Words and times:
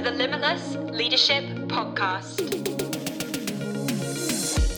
to 0.00 0.10
the 0.10 0.16
Limitless 0.16 0.76
Leadership 0.76 1.44
Podcast. 1.68 2.40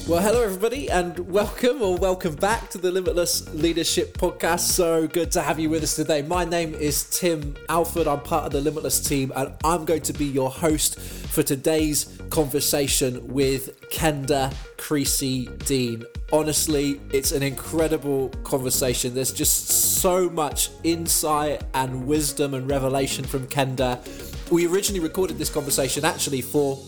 Well, 0.08 0.20
hello, 0.20 0.42
everybody, 0.42 0.90
and 0.90 1.16
welcome 1.30 1.80
or 1.80 1.96
welcome 1.96 2.34
back 2.34 2.70
to 2.70 2.78
the 2.78 2.90
Limitless 2.90 3.48
Leadership 3.54 4.18
Podcast. 4.18 4.60
So 4.60 5.06
good 5.06 5.30
to 5.32 5.42
have 5.42 5.60
you 5.60 5.70
with 5.70 5.84
us 5.84 5.94
today. 5.94 6.22
My 6.22 6.44
name 6.44 6.74
is 6.74 7.04
Tim 7.08 7.54
Alford. 7.68 8.08
I'm 8.08 8.20
part 8.22 8.46
of 8.46 8.52
the 8.52 8.60
Limitless 8.60 9.00
team, 9.00 9.32
and 9.36 9.52
I'm 9.62 9.84
going 9.84 10.02
to 10.02 10.12
be 10.12 10.24
your 10.24 10.50
host 10.50 10.98
for 10.98 11.44
today's 11.44 12.18
conversation 12.30 13.28
with 13.28 13.80
Kenda 13.90 14.52
Creasy 14.76 15.46
Dean. 15.66 16.04
Honestly, 16.32 17.00
it's 17.12 17.30
an 17.30 17.44
incredible 17.44 18.30
conversation. 18.42 19.14
There's 19.14 19.32
just 19.32 19.68
so 19.68 20.28
much 20.28 20.70
insight 20.82 21.62
and 21.74 22.08
wisdom 22.08 22.54
and 22.54 22.68
revelation 22.68 23.24
from 23.24 23.46
Kenda. 23.46 24.00
We 24.52 24.66
originally 24.66 25.00
recorded 25.00 25.38
this 25.38 25.48
conversation 25.48 26.04
actually 26.04 26.42
for 26.42 26.78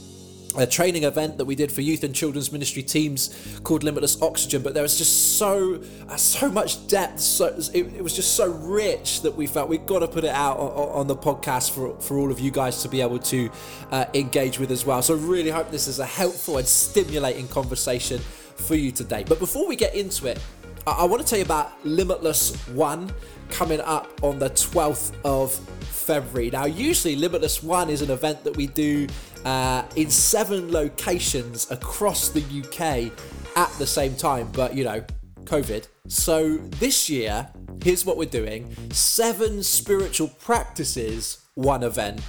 a 0.58 0.66
training 0.66 1.04
event 1.04 1.38
that 1.38 1.46
we 1.46 1.54
did 1.54 1.72
for 1.72 1.80
youth 1.80 2.04
and 2.04 2.14
children's 2.14 2.52
ministry 2.52 2.82
teams 2.82 3.58
called 3.64 3.82
Limitless 3.82 4.20
Oxygen. 4.20 4.60
But 4.60 4.74
there 4.74 4.82
was 4.82 4.98
just 4.98 5.38
so 5.38 5.82
uh, 6.06 6.16
so 6.16 6.50
much 6.50 6.86
depth. 6.88 7.20
So 7.20 7.46
it, 7.46 7.94
it, 7.94 8.02
was 8.02 8.14
just 8.14 8.34
so 8.34 8.50
rich 8.50 9.22
that 9.22 9.34
we 9.34 9.46
felt 9.46 9.70
we've 9.70 9.86
got 9.86 10.00
to 10.00 10.08
put 10.08 10.24
it 10.24 10.34
out 10.34 10.58
on, 10.58 10.88
on 10.90 11.06
the 11.06 11.16
podcast 11.16 11.70
for 11.70 11.98
for 12.00 12.18
all 12.18 12.30
of 12.30 12.38
you 12.38 12.50
guys 12.50 12.82
to 12.82 12.88
be 12.90 13.00
able 13.00 13.18
to 13.20 13.50
uh, 13.90 14.04
engage 14.12 14.58
with 14.58 14.70
as 14.70 14.84
well. 14.84 15.00
So 15.00 15.14
I 15.14 15.20
really 15.20 15.50
hope 15.50 15.70
this 15.70 15.88
is 15.88 16.00
a 16.00 16.06
helpful 16.06 16.58
and 16.58 16.68
stimulating 16.68 17.48
conversation 17.48 18.20
for 18.20 18.74
you 18.74 18.92
today. 18.92 19.24
But 19.26 19.38
before 19.38 19.66
we 19.66 19.74
get 19.74 19.94
into 19.94 20.26
it, 20.26 20.38
I, 20.86 20.90
I 20.90 21.04
want 21.04 21.22
to 21.22 21.26
tell 21.26 21.38
you 21.38 21.46
about 21.46 21.72
Limitless 21.86 22.54
One 22.68 23.10
coming 23.48 23.80
up 23.80 24.22
on 24.22 24.38
the 24.38 24.50
12th 24.50 25.12
of 25.24 25.52
February. 25.52 26.50
Now, 26.50 26.66
usually 26.66 27.16
Limitless 27.16 27.62
One 27.62 27.88
is 27.88 28.02
an 28.02 28.10
event 28.10 28.44
that 28.44 28.56
we 28.56 28.66
do 28.66 29.06
uh, 29.44 29.84
in 29.96 30.10
seven 30.10 30.72
locations 30.72 31.70
across 31.70 32.28
the 32.28 32.42
UK 32.42 33.12
at 33.56 33.70
the 33.78 33.86
same 33.86 34.14
time, 34.16 34.48
but 34.52 34.74
you 34.74 34.84
know, 34.84 35.04
COVID. 35.44 35.88
So 36.08 36.56
this 36.56 37.08
year, 37.08 37.48
here's 37.82 38.04
what 38.04 38.16
we're 38.16 38.24
doing 38.26 38.74
seven 38.90 39.62
spiritual 39.62 40.28
practices, 40.28 41.44
one 41.54 41.82
event, 41.82 42.20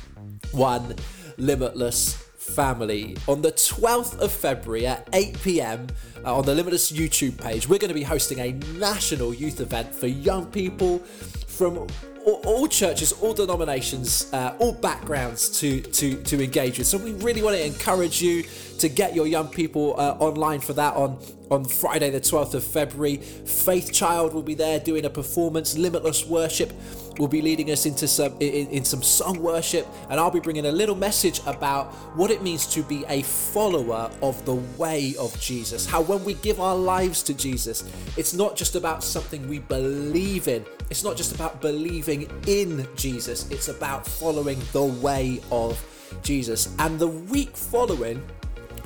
one 0.51 0.95
limitless 1.37 2.24
family. 2.45 3.17
On 3.27 3.41
the 3.41 3.51
12th 3.51 4.19
of 4.19 4.31
February 4.31 4.87
at 4.87 5.09
8 5.13 5.41
pm 5.41 5.87
uh, 6.23 6.35
on 6.35 6.45
the 6.45 6.53
Limitless 6.53 6.91
YouTube 6.91 7.41
page, 7.41 7.67
we're 7.67 7.79
going 7.79 7.89
to 7.89 7.95
be 7.95 8.03
hosting 8.03 8.39
a 8.39 8.53
national 8.77 9.33
youth 9.33 9.59
event 9.59 9.93
for 9.93 10.07
young 10.07 10.45
people 10.45 10.99
from 11.47 11.87
all, 12.25 12.67
churches, 12.67 13.11
all 13.13 13.33
denominations, 13.33 14.33
uh, 14.33 14.55
all 14.59 14.73
backgrounds 14.73 15.59
to, 15.59 15.81
to, 15.81 16.15
to 16.23 16.43
engage 16.43 16.79
with. 16.79 16.87
So 16.87 16.97
we 16.97 17.13
really 17.13 17.43
want 17.43 17.55
to 17.55 17.65
encourage 17.65 18.21
you 18.21 18.43
to 18.79 18.89
get 18.89 19.13
your 19.15 19.27
young 19.27 19.47
people 19.47 19.93
uh, 19.99 20.17
online 20.19 20.59
for 20.59 20.73
that 20.73 20.95
on 20.95 21.19
on 21.51 21.63
Friday 21.63 22.09
the 22.09 22.19
12th 22.19 22.55
of 22.55 22.63
February. 22.63 23.17
Faith 23.17 23.93
Child 23.93 24.33
will 24.33 24.41
be 24.41 24.55
there 24.55 24.79
doing 24.79 25.05
a 25.05 25.09
performance. 25.09 25.77
Limitless 25.77 26.25
Worship 26.25 26.73
will 27.19 27.27
be 27.27 27.41
leading 27.41 27.71
us 27.71 27.85
into 27.85 28.07
some 28.07 28.33
in, 28.39 28.67
in, 28.67 28.85
some 28.85 29.01
song 29.03 29.41
worship, 29.41 29.87
and 30.09 30.19
I'll 30.19 30.31
be 30.31 30.39
bringing 30.39 30.65
a 30.65 30.71
little 30.71 30.95
message 30.95 31.39
about 31.45 31.87
what 32.15 32.31
it 32.31 32.41
means 32.41 32.65
to 32.67 32.83
be 32.83 33.05
a 33.07 33.21
follower 33.23 34.11
of 34.21 34.43
the 34.45 34.55
way 34.77 35.15
of 35.19 35.39
Jesus. 35.39 35.85
How 35.85 36.01
when 36.01 36.23
we 36.23 36.35
give 36.35 36.59
our 36.59 36.75
lives 36.75 37.23
to 37.23 37.33
Jesus, 37.33 37.83
it's 38.17 38.33
not 38.33 38.55
just 38.55 38.75
about 38.75 39.03
something 39.03 39.47
we 39.47 39.59
believe 39.59 40.47
in. 40.47 40.65
It's 40.89 41.03
not 41.03 41.17
just 41.17 41.33
about 41.33 41.61
believing 41.61 42.29
in 42.47 42.87
Jesus. 42.95 43.49
It's 43.49 43.69
about 43.69 44.05
following 44.05 44.59
the 44.71 44.83
way 44.83 45.41
of 45.51 45.83
Jesus. 46.23 46.73
And 46.79 46.99
the 46.99 47.07
week 47.07 47.55
following 47.55 48.23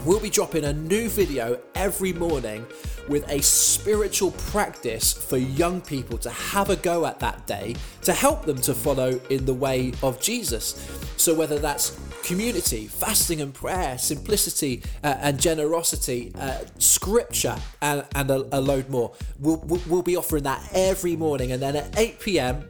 We'll 0.05 0.21
be 0.21 0.29
dropping 0.29 0.63
a 0.63 0.71
new 0.71 1.09
video 1.09 1.59
every 1.75 2.13
morning 2.13 2.65
with 3.09 3.29
a 3.29 3.41
spiritual 3.41 4.31
practice 4.31 5.11
for 5.11 5.35
young 5.35 5.81
people 5.81 6.17
to 6.19 6.29
have 6.29 6.69
a 6.69 6.77
go 6.77 7.05
at 7.05 7.19
that 7.19 7.45
day 7.45 7.75
to 8.03 8.13
help 8.13 8.45
them 8.45 8.57
to 8.61 8.73
follow 8.73 9.19
in 9.29 9.45
the 9.45 9.53
way 9.53 9.91
of 10.01 10.21
Jesus. 10.21 10.87
So, 11.17 11.35
whether 11.35 11.59
that's 11.59 11.99
community, 12.23 12.87
fasting 12.87 13.41
and 13.41 13.53
prayer, 13.53 13.97
simplicity 13.97 14.83
uh, 15.03 15.17
and 15.19 15.37
generosity, 15.37 16.31
uh, 16.35 16.59
scripture, 16.77 17.57
and, 17.81 18.05
and 18.15 18.31
a, 18.31 18.57
a 18.57 18.61
load 18.61 18.89
more, 18.89 19.13
we'll, 19.37 19.57
we'll 19.87 20.01
be 20.01 20.15
offering 20.15 20.43
that 20.43 20.65
every 20.73 21.17
morning. 21.17 21.51
And 21.51 21.61
then 21.61 21.75
at 21.75 21.99
8 21.99 22.19
pm 22.21 22.69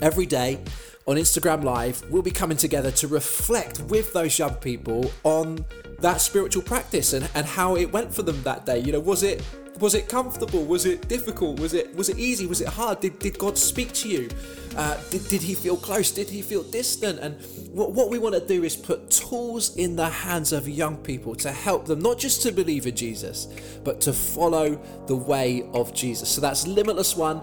every 0.00 0.26
day, 0.26 0.60
on 1.06 1.16
Instagram 1.16 1.62
Live, 1.62 2.02
we'll 2.10 2.22
be 2.22 2.30
coming 2.30 2.56
together 2.56 2.90
to 2.92 3.08
reflect 3.08 3.80
with 3.80 4.12
those 4.12 4.38
young 4.38 4.54
people 4.54 5.10
on 5.22 5.64
that 6.00 6.20
spiritual 6.20 6.62
practice 6.62 7.12
and, 7.12 7.28
and 7.34 7.46
how 7.46 7.76
it 7.76 7.92
went 7.92 8.12
for 8.12 8.22
them 8.22 8.42
that 8.42 8.64
day. 8.64 8.78
You 8.78 8.92
know, 8.92 9.00
was 9.00 9.22
it 9.22 9.42
was 9.80 9.94
it 9.94 10.08
comfortable? 10.08 10.64
Was 10.64 10.86
it 10.86 11.08
difficult? 11.08 11.58
Was 11.60 11.74
it 11.74 11.94
was 11.94 12.08
it 12.08 12.18
easy? 12.18 12.46
Was 12.46 12.60
it 12.60 12.68
hard? 12.68 13.00
Did, 13.00 13.18
did 13.18 13.38
God 13.38 13.58
speak 13.58 13.92
to 13.94 14.08
you? 14.08 14.28
Uh, 14.76 14.96
did, 15.10 15.26
did 15.28 15.42
he 15.42 15.54
feel 15.54 15.76
close? 15.76 16.10
Did 16.10 16.28
he 16.28 16.42
feel 16.42 16.62
distant? 16.62 17.18
And 17.20 17.40
what, 17.72 17.92
what 17.92 18.08
we 18.08 18.18
want 18.18 18.34
to 18.34 18.44
do 18.44 18.64
is 18.64 18.76
put 18.76 19.10
tools 19.10 19.76
in 19.76 19.96
the 19.96 20.08
hands 20.08 20.52
of 20.52 20.68
young 20.68 20.96
people 20.96 21.34
to 21.36 21.52
help 21.52 21.86
them 21.86 22.00
not 22.00 22.18
just 22.18 22.42
to 22.42 22.52
believe 22.52 22.86
in 22.86 22.96
Jesus, 22.96 23.46
but 23.84 24.00
to 24.02 24.12
follow 24.12 24.80
the 25.06 25.16
way 25.16 25.68
of 25.74 25.92
Jesus. 25.92 26.28
So 26.28 26.40
that's 26.40 26.66
Limitless 26.66 27.16
One, 27.16 27.40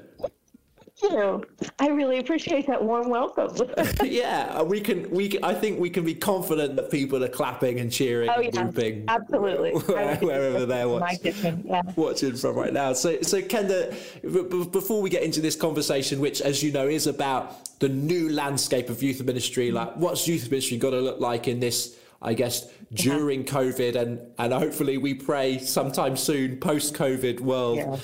you. 1.02 1.44
I 1.80 1.88
really 1.90 2.20
appreciate 2.20 2.68
that 2.68 2.84
warm 2.84 3.10
welcome. 3.10 3.56
yeah, 4.04 4.62
we 4.62 4.82
can. 4.82 5.10
We 5.10 5.38
I 5.44 5.54
think 5.54 5.80
we 5.80 5.90
can 5.90 6.04
be 6.04 6.16
confident 6.16 6.76
that 6.76 6.92
people 6.92 7.24
are 7.24 7.30
clapping 7.30 7.80
and 7.80 7.92
cheering 7.92 8.30
oh, 8.30 8.40
yeah, 8.40 8.50
and 8.56 8.74
whooping. 8.74 9.06
Absolutely, 9.08 9.72
wherever 10.26 10.66
they're 10.66 10.88
watching, 10.88 11.64
yeah. 11.66 11.82
watching 11.96 12.36
from 12.36 12.56
right 12.56 12.74
now. 12.74 12.94
So, 12.94 13.22
so 13.22 13.42
Kenda, 13.42 13.92
b- 14.22 14.70
before 14.72 15.02
we 15.02 15.10
get 15.10 15.24
into 15.24 15.42
this 15.42 15.56
conversation, 15.56 16.20
which, 16.20 16.42
as 16.42 16.64
you 16.64 16.72
know, 16.72 16.88
is 16.88 17.08
about 17.08 17.80
the 17.80 17.90
new 17.90 18.30
landscape 18.30 18.90
of 18.90 19.04
youth 19.04 19.24
ministry, 19.24 19.72
like 19.72 19.96
what's 19.96 20.28
youth 20.28 20.50
ministry 20.50 20.78
got 20.78 20.92
to 20.92 21.02
look 21.02 21.20
like 21.20 21.48
in 21.48 21.60
this. 21.60 21.98
I 22.20 22.34
guess 22.34 22.68
during 22.94 23.42
yeah. 23.42 23.52
COVID 23.52 23.96
and 23.96 24.20
and 24.40 24.52
hopefully 24.52 24.98
we 24.98 25.14
pray 25.14 25.60
sometime 25.60 26.18
soon 26.18 26.58
post 26.58 26.96
COVID 26.96 27.40
world. 27.42 27.78
Yeah. 27.78 27.98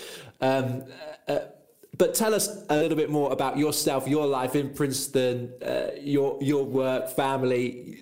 Um, 0.47 0.83
uh, 1.27 1.39
but 1.97 2.15
tell 2.15 2.33
us 2.33 2.65
a 2.69 2.77
little 2.77 2.97
bit 2.97 3.09
more 3.09 3.31
about 3.31 3.57
yourself, 3.57 4.07
your 4.07 4.25
life 4.25 4.55
in 4.55 4.73
Princeton, 4.73 5.53
uh, 5.65 5.87
your 5.99 6.37
your 6.41 6.65
work, 6.65 7.09
family. 7.09 7.99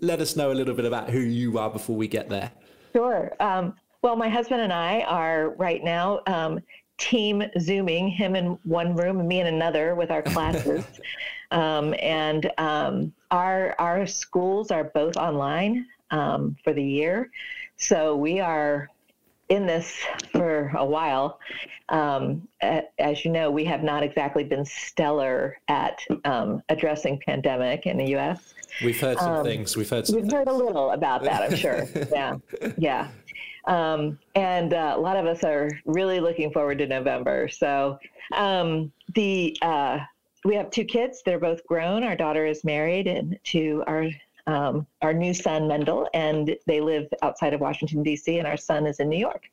let 0.00 0.20
us 0.20 0.36
know 0.36 0.50
a 0.50 0.54
little 0.54 0.74
bit 0.74 0.84
about 0.84 1.10
who 1.10 1.20
you 1.20 1.58
are 1.58 1.70
before 1.70 1.96
we 1.96 2.08
get 2.08 2.28
there. 2.28 2.50
Sure. 2.92 3.32
Um, 3.38 3.74
well, 4.02 4.16
my 4.16 4.28
husband 4.28 4.60
and 4.60 4.72
I 4.72 5.02
are 5.02 5.50
right 5.50 5.82
now 5.84 6.20
um, 6.26 6.60
team 6.98 7.42
zooming, 7.60 8.08
him 8.08 8.34
in 8.34 8.58
one 8.64 8.96
room 8.96 9.20
and 9.20 9.28
me 9.28 9.40
in 9.40 9.46
another 9.46 9.94
with 9.94 10.10
our 10.10 10.22
classes. 10.22 10.84
um, 11.52 11.94
and 12.00 12.50
um, 12.58 13.12
our 13.30 13.76
our 13.78 14.06
schools 14.06 14.70
are 14.70 14.84
both 14.84 15.16
online 15.16 15.86
um, 16.10 16.56
for 16.64 16.72
the 16.72 16.82
year, 16.82 17.30
so 17.76 18.16
we 18.16 18.40
are 18.40 18.90
in 19.48 19.66
this 19.66 19.96
for 20.32 20.70
a 20.76 20.84
while. 20.84 21.40
Um, 21.88 22.46
as 22.60 23.24
you 23.24 23.30
know, 23.30 23.50
we 23.50 23.64
have 23.64 23.82
not 23.82 24.02
exactly 24.02 24.44
been 24.44 24.64
stellar 24.64 25.58
at 25.68 25.98
um, 26.24 26.62
addressing 26.68 27.20
pandemic 27.24 27.86
in 27.86 27.96
the 27.96 28.10
U.S. 28.10 28.54
We've 28.84 29.00
heard 29.00 29.18
some 29.18 29.36
um, 29.36 29.44
things. 29.44 29.76
We've 29.76 29.88
heard. 29.88 30.06
Some 30.06 30.16
we've 30.16 30.24
things. 30.24 30.34
heard 30.34 30.48
a 30.48 30.52
little 30.52 30.90
about 30.90 31.22
that. 31.24 31.42
I'm 31.42 31.56
sure. 31.56 31.86
yeah, 32.12 32.36
yeah. 32.76 33.08
Um, 33.64 34.18
and 34.34 34.72
uh, 34.72 34.94
a 34.96 35.00
lot 35.00 35.16
of 35.16 35.26
us 35.26 35.44
are 35.44 35.70
really 35.84 36.20
looking 36.20 36.50
forward 36.52 36.78
to 36.78 36.86
November. 36.86 37.48
So 37.48 37.98
um, 38.32 38.92
the 39.14 39.56
uh, 39.62 39.98
we 40.44 40.54
have 40.54 40.70
two 40.70 40.84
kids. 40.84 41.22
They're 41.24 41.38
both 41.38 41.66
grown. 41.66 42.04
Our 42.04 42.16
daughter 42.16 42.46
is 42.46 42.64
married, 42.64 43.06
and 43.06 43.38
to 43.44 43.82
our 43.86 44.08
um, 44.48 44.86
our 45.02 45.12
new 45.12 45.34
son 45.34 45.68
Mendel, 45.68 46.08
and 46.14 46.56
they 46.66 46.80
live 46.80 47.06
outside 47.22 47.52
of 47.52 47.60
Washington 47.60 48.02
D.C. 48.02 48.38
And 48.38 48.48
our 48.48 48.56
son 48.56 48.86
is 48.86 48.98
in 48.98 49.08
New 49.08 49.18
York 49.18 49.44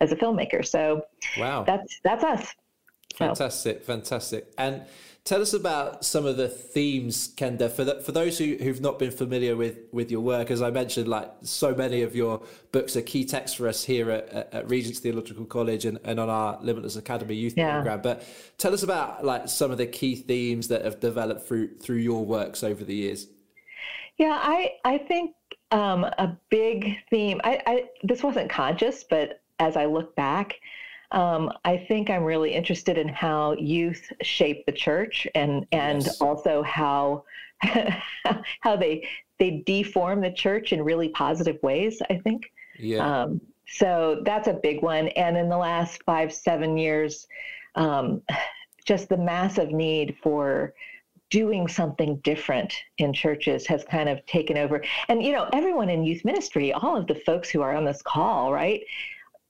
as 0.00 0.12
a 0.12 0.16
filmmaker. 0.16 0.64
So 0.64 1.02
wow, 1.38 1.64
that's 1.64 2.00
that's 2.04 2.24
us. 2.24 2.54
Fantastic, 3.16 3.80
so. 3.80 3.84
fantastic. 3.84 4.52
And 4.56 4.84
tell 5.24 5.42
us 5.42 5.52
about 5.52 6.04
some 6.04 6.24
of 6.24 6.36
the 6.36 6.48
themes, 6.48 7.34
Kenda, 7.34 7.68
for 7.68 7.82
the, 7.82 8.00
for 8.00 8.12
those 8.12 8.38
who, 8.38 8.54
who've 8.60 8.80
not 8.80 9.00
been 9.00 9.10
familiar 9.10 9.56
with 9.56 9.78
with 9.90 10.08
your 10.08 10.20
work. 10.20 10.52
As 10.52 10.62
I 10.62 10.70
mentioned, 10.70 11.08
like 11.08 11.28
so 11.42 11.74
many 11.74 12.02
of 12.02 12.14
your 12.14 12.40
books 12.70 12.96
are 12.96 13.02
key 13.02 13.24
texts 13.24 13.56
for 13.56 13.66
us 13.66 13.82
here 13.82 14.08
at, 14.08 14.54
at 14.54 14.70
Regents 14.70 15.00
Theological 15.00 15.46
College 15.46 15.84
and, 15.84 15.98
and 16.04 16.20
on 16.20 16.30
our 16.30 16.60
Limitless 16.62 16.94
Academy 16.94 17.34
Youth 17.34 17.54
yeah. 17.56 17.72
Program. 17.72 18.02
But 18.02 18.22
tell 18.56 18.72
us 18.72 18.84
about 18.84 19.24
like 19.24 19.48
some 19.48 19.72
of 19.72 19.78
the 19.78 19.86
key 19.86 20.14
themes 20.14 20.68
that 20.68 20.84
have 20.84 21.00
developed 21.00 21.48
through 21.48 21.76
through 21.78 21.96
your 21.96 22.24
works 22.24 22.62
over 22.62 22.84
the 22.84 22.94
years. 22.94 23.26
Yeah, 24.18 24.38
I 24.40 24.72
I 24.84 24.98
think 24.98 25.34
um, 25.70 26.04
a 26.04 26.36
big 26.50 26.96
theme. 27.08 27.40
I, 27.44 27.62
I 27.66 27.84
this 28.02 28.22
wasn't 28.22 28.50
conscious, 28.50 29.04
but 29.04 29.40
as 29.60 29.76
I 29.76 29.86
look 29.86 30.14
back, 30.16 30.54
um, 31.12 31.52
I 31.64 31.76
think 31.76 32.10
I'm 32.10 32.24
really 32.24 32.52
interested 32.52 32.98
in 32.98 33.08
how 33.08 33.52
youth 33.52 34.12
shape 34.22 34.66
the 34.66 34.72
church 34.72 35.26
and 35.34 35.66
and 35.72 36.04
yes. 36.04 36.20
also 36.20 36.62
how 36.62 37.24
how 38.60 38.76
they 38.76 39.08
they 39.38 39.62
deform 39.64 40.20
the 40.20 40.32
church 40.32 40.72
in 40.72 40.82
really 40.82 41.08
positive 41.10 41.62
ways. 41.62 42.02
I 42.10 42.18
think. 42.18 42.50
Yeah. 42.78 43.22
Um, 43.22 43.40
so 43.70 44.22
that's 44.24 44.48
a 44.48 44.54
big 44.54 44.82
one. 44.82 45.08
And 45.08 45.36
in 45.36 45.48
the 45.48 45.56
last 45.56 46.02
five 46.04 46.32
seven 46.32 46.76
years, 46.76 47.26
um, 47.74 48.22
just 48.84 49.08
the 49.08 49.16
massive 49.16 49.70
need 49.70 50.16
for 50.22 50.74
doing 51.30 51.68
something 51.68 52.16
different 52.18 52.72
in 52.98 53.12
churches 53.12 53.66
has 53.66 53.84
kind 53.84 54.08
of 54.08 54.24
taken 54.26 54.56
over. 54.56 54.82
And 55.08 55.22
you 55.22 55.32
know, 55.32 55.48
everyone 55.52 55.88
in 55.88 56.04
youth 56.04 56.24
ministry, 56.24 56.72
all 56.72 56.96
of 56.96 57.06
the 57.06 57.14
folks 57.14 57.50
who 57.50 57.62
are 57.62 57.74
on 57.74 57.84
this 57.84 58.02
call, 58.02 58.52
right? 58.52 58.82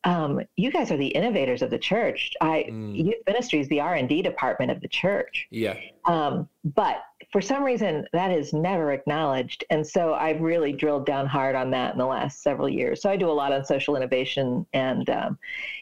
Um, 0.04 0.40
you 0.56 0.70
guys 0.70 0.90
are 0.92 0.96
the 0.96 1.08
innovators 1.08 1.60
of 1.60 1.70
the 1.70 1.78
church. 1.78 2.32
I 2.40 2.66
mm. 2.70 2.96
youth 2.96 3.22
ministry 3.26 3.60
is 3.60 3.69
the 3.69 3.80
R 3.80 3.94
and 3.94 4.08
D 4.08 4.22
department 4.22 4.70
of 4.70 4.80
the 4.80 4.88
church. 4.88 5.46
Yeah. 5.50 5.76
Um, 6.04 6.48
but 6.64 7.02
for 7.32 7.40
some 7.40 7.64
reason, 7.64 8.06
that 8.12 8.30
is 8.30 8.52
never 8.52 8.92
acknowledged, 8.92 9.64
and 9.70 9.86
so 9.86 10.14
I've 10.14 10.40
really 10.40 10.72
drilled 10.72 11.04
down 11.04 11.26
hard 11.26 11.56
on 11.56 11.70
that 11.72 11.92
in 11.92 11.98
the 11.98 12.06
last 12.06 12.42
several 12.42 12.69
years. 12.69 13.02
So 13.02 13.10
I 13.10 13.16
do 13.16 13.28
a 13.28 13.32
lot 13.32 13.52
on 13.52 13.64
social 13.64 13.96
innovation 13.96 14.64
and, 14.72 15.10
um, 15.10 15.38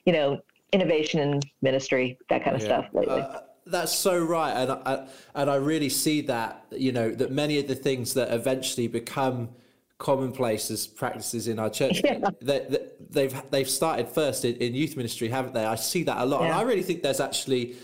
you 0.07 0.13
know, 0.13 0.41
innovation 0.73 1.21
in 1.21 1.41
ministry, 1.63 2.19
that 2.31 2.43
kind 2.43 2.57
of 2.57 2.63
yeah. 2.63 2.69
stuff 2.69 2.87
lately. 2.93 3.21
Uh, 3.21 3.41
that's 3.67 3.97
so 3.97 4.19
right, 4.19 4.53
and 4.53 4.73
I, 4.73 5.07
and 5.35 5.51
I 5.51 5.57
really 5.57 5.89
see 5.89 6.21
that 6.23 6.67
you 6.71 6.93
know 6.93 7.11
that 7.11 7.33
many 7.33 7.59
of 7.59 7.67
the 7.67 7.75
things 7.75 8.15
that 8.15 8.33
eventually 8.33 8.87
become 8.89 9.51
commonplace 9.99 10.71
as 10.71 10.87
practices 10.87 11.49
in 11.49 11.59
our 11.59 11.71
church, 11.71 12.03
yeah. 12.05 12.19
they, 12.41 12.67
they, 12.69 12.87
they've 13.11 13.43
they've 13.51 13.69
started 13.69 14.09
first 14.09 14.45
in, 14.45 14.55
in, 14.57 14.75
youth 14.75 14.97
ministry, 14.97 15.29
haven't 15.29 15.55
they? 15.55 15.65
I 15.65 15.75
see 15.75 16.05
that 16.05 16.19
a 16.19 16.25
lot, 16.25 16.43
yeah. 16.43 16.49
and 16.49 16.55
I 16.55 16.63
really 16.63 16.83
think 16.83 17.03
there's 17.03 17.21
actually 17.21 17.77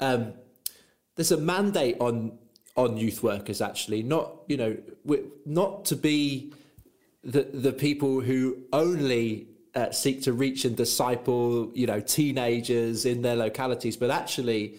um, 0.00 0.32
there's 1.16 1.32
a 1.32 1.36
mandate 1.36 1.96
on 2.00 2.38
on 2.76 2.96
youth 2.96 3.22
workers 3.22 3.60
actually, 3.60 4.02
not 4.02 4.32
you 4.48 4.56
know 4.56 4.76
not 5.44 5.84
to 5.86 5.96
be 5.96 6.52
the 7.24 7.42
the 7.42 7.72
people 7.72 8.20
who 8.20 8.56
only 8.72 9.48
uh, 9.74 9.90
seek 9.90 10.22
to 10.22 10.32
reach 10.32 10.64
and 10.64 10.76
disciple 10.76 11.70
you 11.74 11.86
know 11.86 12.00
teenagers 12.00 13.04
in 13.04 13.20
their 13.20 13.36
localities, 13.36 13.98
but 13.98 14.10
actually 14.10 14.78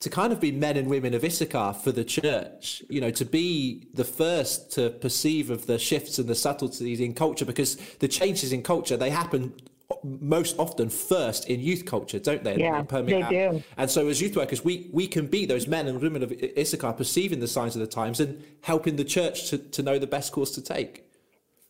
to 0.00 0.10
kind 0.10 0.32
of 0.32 0.40
be 0.40 0.52
men 0.52 0.76
and 0.76 0.88
women 0.88 1.14
of 1.14 1.24
Issachar 1.24 1.72
for 1.72 1.90
the 1.90 2.04
church, 2.04 2.82
you 2.88 3.00
know, 3.00 3.10
to 3.10 3.24
be 3.24 3.88
the 3.94 4.04
first 4.04 4.70
to 4.72 4.90
perceive 4.90 5.48
of 5.50 5.66
the 5.66 5.78
shifts 5.78 6.18
and 6.18 6.28
the 6.28 6.34
subtleties 6.34 7.00
in 7.00 7.14
culture, 7.14 7.46
because 7.46 7.76
the 7.98 8.08
changes 8.08 8.52
in 8.52 8.62
culture, 8.62 8.96
they 8.96 9.10
happen 9.10 9.54
most 10.02 10.58
often 10.58 10.90
first 10.90 11.48
in 11.48 11.60
youth 11.60 11.84
culture, 11.86 12.18
don't 12.18 12.44
they? 12.44 12.56
Yeah, 12.56 12.82
they, 12.82 13.02
they 13.02 13.22
do. 13.22 13.62
And 13.76 13.90
so 13.90 14.08
as 14.08 14.20
youth 14.20 14.36
workers, 14.36 14.64
we, 14.64 14.90
we 14.92 15.06
can 15.06 15.26
be 15.26 15.46
those 15.46 15.66
men 15.66 15.86
and 15.86 16.00
women 16.00 16.22
of 16.22 16.32
Issachar 16.58 16.92
perceiving 16.92 17.40
the 17.40 17.48
signs 17.48 17.74
of 17.74 17.80
the 17.80 17.86
times 17.86 18.20
and 18.20 18.42
helping 18.62 18.96
the 18.96 19.04
church 19.04 19.48
to, 19.50 19.58
to 19.58 19.82
know 19.82 19.98
the 19.98 20.06
best 20.06 20.32
course 20.32 20.50
to 20.52 20.60
take. 20.60 21.05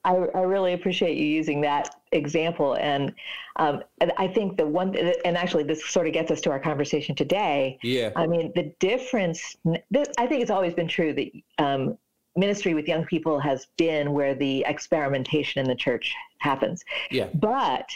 I, 0.06 0.14
I 0.34 0.42
really 0.42 0.72
appreciate 0.72 1.18
you 1.18 1.26
using 1.26 1.60
that 1.62 1.96
example. 2.12 2.74
And, 2.74 3.12
um, 3.56 3.82
and 4.00 4.12
I 4.16 4.28
think 4.28 4.56
the 4.56 4.66
one, 4.66 4.96
and 5.24 5.36
actually 5.36 5.64
this 5.64 5.84
sort 5.86 6.06
of 6.06 6.12
gets 6.12 6.30
us 6.30 6.40
to 6.42 6.50
our 6.50 6.60
conversation 6.60 7.14
today. 7.14 7.78
Yeah. 7.82 8.10
I 8.14 8.26
mean, 8.26 8.52
the 8.54 8.72
difference, 8.78 9.56
this, 9.90 10.08
I 10.16 10.26
think 10.26 10.42
it's 10.42 10.50
always 10.50 10.74
been 10.74 10.88
true 10.88 11.12
that 11.14 11.30
um, 11.58 11.98
ministry 12.36 12.72
with 12.74 12.86
young 12.86 13.04
people 13.04 13.40
has 13.40 13.66
been 13.76 14.12
where 14.12 14.34
the 14.34 14.64
experimentation 14.68 15.60
in 15.60 15.68
the 15.68 15.74
church 15.74 16.14
happens. 16.38 16.84
Yeah. 17.10 17.28
But 17.34 17.90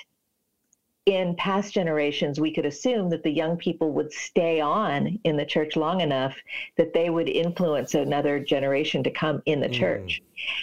in 1.07 1.35
past 1.37 1.73
generations, 1.73 2.39
we 2.39 2.53
could 2.53 2.67
assume 2.67 3.09
that 3.11 3.23
the 3.23 3.31
young 3.31 3.57
people 3.57 3.93
would 3.93 4.13
stay 4.13 4.61
on 4.61 5.19
in 5.25 5.37
the 5.37 5.47
church 5.47 5.77
long 5.77 6.01
enough 6.01 6.37
that 6.77 6.93
they 6.93 7.11
would 7.11 7.29
influence 7.29 7.95
another 7.95 8.39
generation 8.39 9.03
to 9.05 9.11
come 9.11 9.43
in 9.47 9.61
the 9.61 9.69
mm. 9.69 9.73
church. 9.73 10.23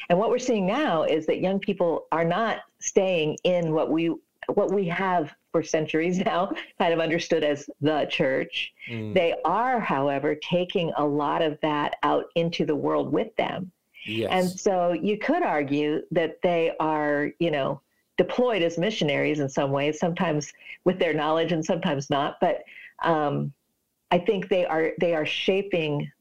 And 0.10 0.20
what 0.20 0.30
we're 0.30 0.38
seeing 0.38 0.68
now 0.68 1.04
is 1.04 1.26
that 1.26 1.42
young 1.42 1.60
people 1.60 2.08
are 2.12 2.24
not 2.24 2.60
staying 2.80 3.38
in 3.44 3.74
what 3.74 3.92
we 3.92 4.14
what 4.54 4.72
we 4.72 4.88
have 4.88 5.34
for 5.52 5.62
centuries 5.62 6.20
now 6.26 6.52
kind 6.78 6.94
of 6.94 7.00
understood 7.00 7.44
as 7.44 7.70
the 7.82 8.06
church. 8.10 8.74
Mm. 8.90 9.14
They 9.14 9.36
are, 9.44 9.80
however, 9.80 10.36
taking 10.36 10.92
a 10.98 11.06
lot 11.06 11.42
of 11.42 11.60
that 11.62 11.96
out 12.04 12.26
into 12.36 12.66
the 12.66 12.76
world 12.76 13.12
with 13.12 13.36
them. 13.36 13.72
Yes. 14.06 14.30
And 14.32 14.60
so 14.60 14.94
you 14.94 15.18
could 15.18 15.44
argue 15.44 16.02
that 16.12 16.42
they 16.42 16.72
are, 16.80 17.32
you 17.40 17.52
know, 17.52 17.82
deployed 18.18 18.62
as 18.62 18.78
missionaries 18.78 19.40
in 19.40 19.50
some 19.50 19.72
ways, 19.72 20.00
sometimes 20.00 20.52
with 20.84 21.00
their 21.00 21.14
knowledge 21.14 21.52
and 21.52 21.64
sometimes 21.64 22.10
not. 22.10 22.38
But 22.42 22.64
um, 23.04 23.54
I 24.12 24.18
think 24.18 24.50
they 24.50 24.66
are 24.66 24.92
they 25.00 25.14
are 25.16 25.26
shaping 25.26 26.12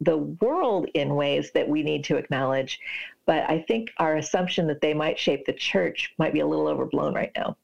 the 0.00 0.16
world 0.16 0.86
in 0.94 1.14
ways 1.14 1.50
that 1.52 1.68
we 1.68 1.82
need 1.82 2.04
to 2.04 2.16
acknowledge. 2.16 2.80
But 3.26 3.48
I 3.50 3.64
think 3.68 3.90
our 3.98 4.16
assumption 4.16 4.66
that 4.68 4.80
they 4.80 4.94
might 4.94 5.18
shape 5.18 5.44
the 5.44 5.52
church 5.52 6.14
might 6.18 6.32
be 6.32 6.40
a 6.40 6.46
little 6.46 6.68
overblown 6.68 7.14
right 7.14 7.32
now. 7.36 7.56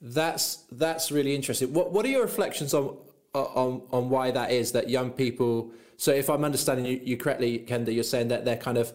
That's 0.00 0.64
that's 0.72 1.10
really 1.10 1.34
interesting. 1.34 1.72
What 1.72 1.92
what 1.92 2.04
are 2.04 2.08
your 2.08 2.22
reflections 2.22 2.74
on 2.74 2.96
on 3.34 3.82
on 3.90 4.10
why 4.10 4.30
that 4.32 4.50
is 4.50 4.72
that 4.72 4.90
young 4.90 5.10
people? 5.10 5.70
So 5.96 6.12
if 6.12 6.28
I'm 6.28 6.44
understanding 6.44 6.84
you, 6.84 7.00
you 7.02 7.16
correctly, 7.16 7.64
Kenda, 7.66 7.94
you're 7.94 8.04
saying 8.04 8.28
that 8.28 8.44
they're 8.44 8.56
kind 8.56 8.76
of 8.76 8.92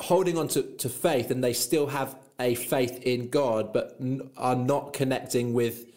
holding 0.00 0.38
on 0.38 0.48
to, 0.48 0.62
to 0.62 0.88
faith 0.88 1.30
and 1.30 1.44
they 1.44 1.52
still 1.52 1.88
have 1.88 2.16
a 2.40 2.54
faith 2.54 3.02
in 3.02 3.28
God, 3.28 3.72
but 3.72 3.96
n- 4.00 4.30
are 4.36 4.56
not 4.56 4.92
connecting 4.92 5.54
with, 5.54 5.90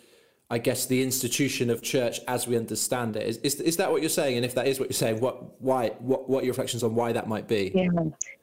I 0.49 0.57
guess, 0.59 0.85
the 0.85 1.01
institution 1.01 1.69
of 1.69 1.81
church 1.81 2.19
as 2.27 2.47
we 2.47 2.57
understand 2.57 3.15
it. 3.15 3.27
Is, 3.27 3.37
is, 3.37 3.61
is 3.61 3.77
that 3.77 3.91
what 3.91 4.01
you're 4.01 4.09
saying? 4.09 4.37
And 4.37 4.45
if 4.45 4.53
that 4.55 4.67
is 4.67 4.79
what 4.79 4.89
you're 4.89 4.93
saying, 4.93 5.19
what 5.19 5.59
why 5.61 5.89
what 5.99 6.29
what 6.29 6.43
are 6.43 6.45
your 6.45 6.53
reflections 6.53 6.83
on 6.83 6.95
why 6.95 7.11
that 7.11 7.27
might 7.27 7.47
be? 7.47 7.71
Yeah, 7.73 7.89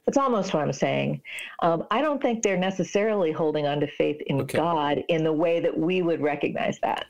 it's 0.06 0.18
almost 0.18 0.52
what 0.52 0.62
I'm 0.62 0.72
saying. 0.72 1.22
Um, 1.62 1.86
I 1.90 2.02
don't 2.02 2.20
think 2.20 2.42
they're 2.42 2.56
necessarily 2.56 3.32
holding 3.32 3.66
on 3.66 3.80
to 3.80 3.86
faith 3.86 4.20
in 4.26 4.42
okay. 4.42 4.58
God 4.58 5.02
in 5.08 5.24
the 5.24 5.32
way 5.32 5.60
that 5.60 5.76
we 5.76 6.02
would 6.02 6.20
recognize 6.20 6.78
that. 6.80 7.06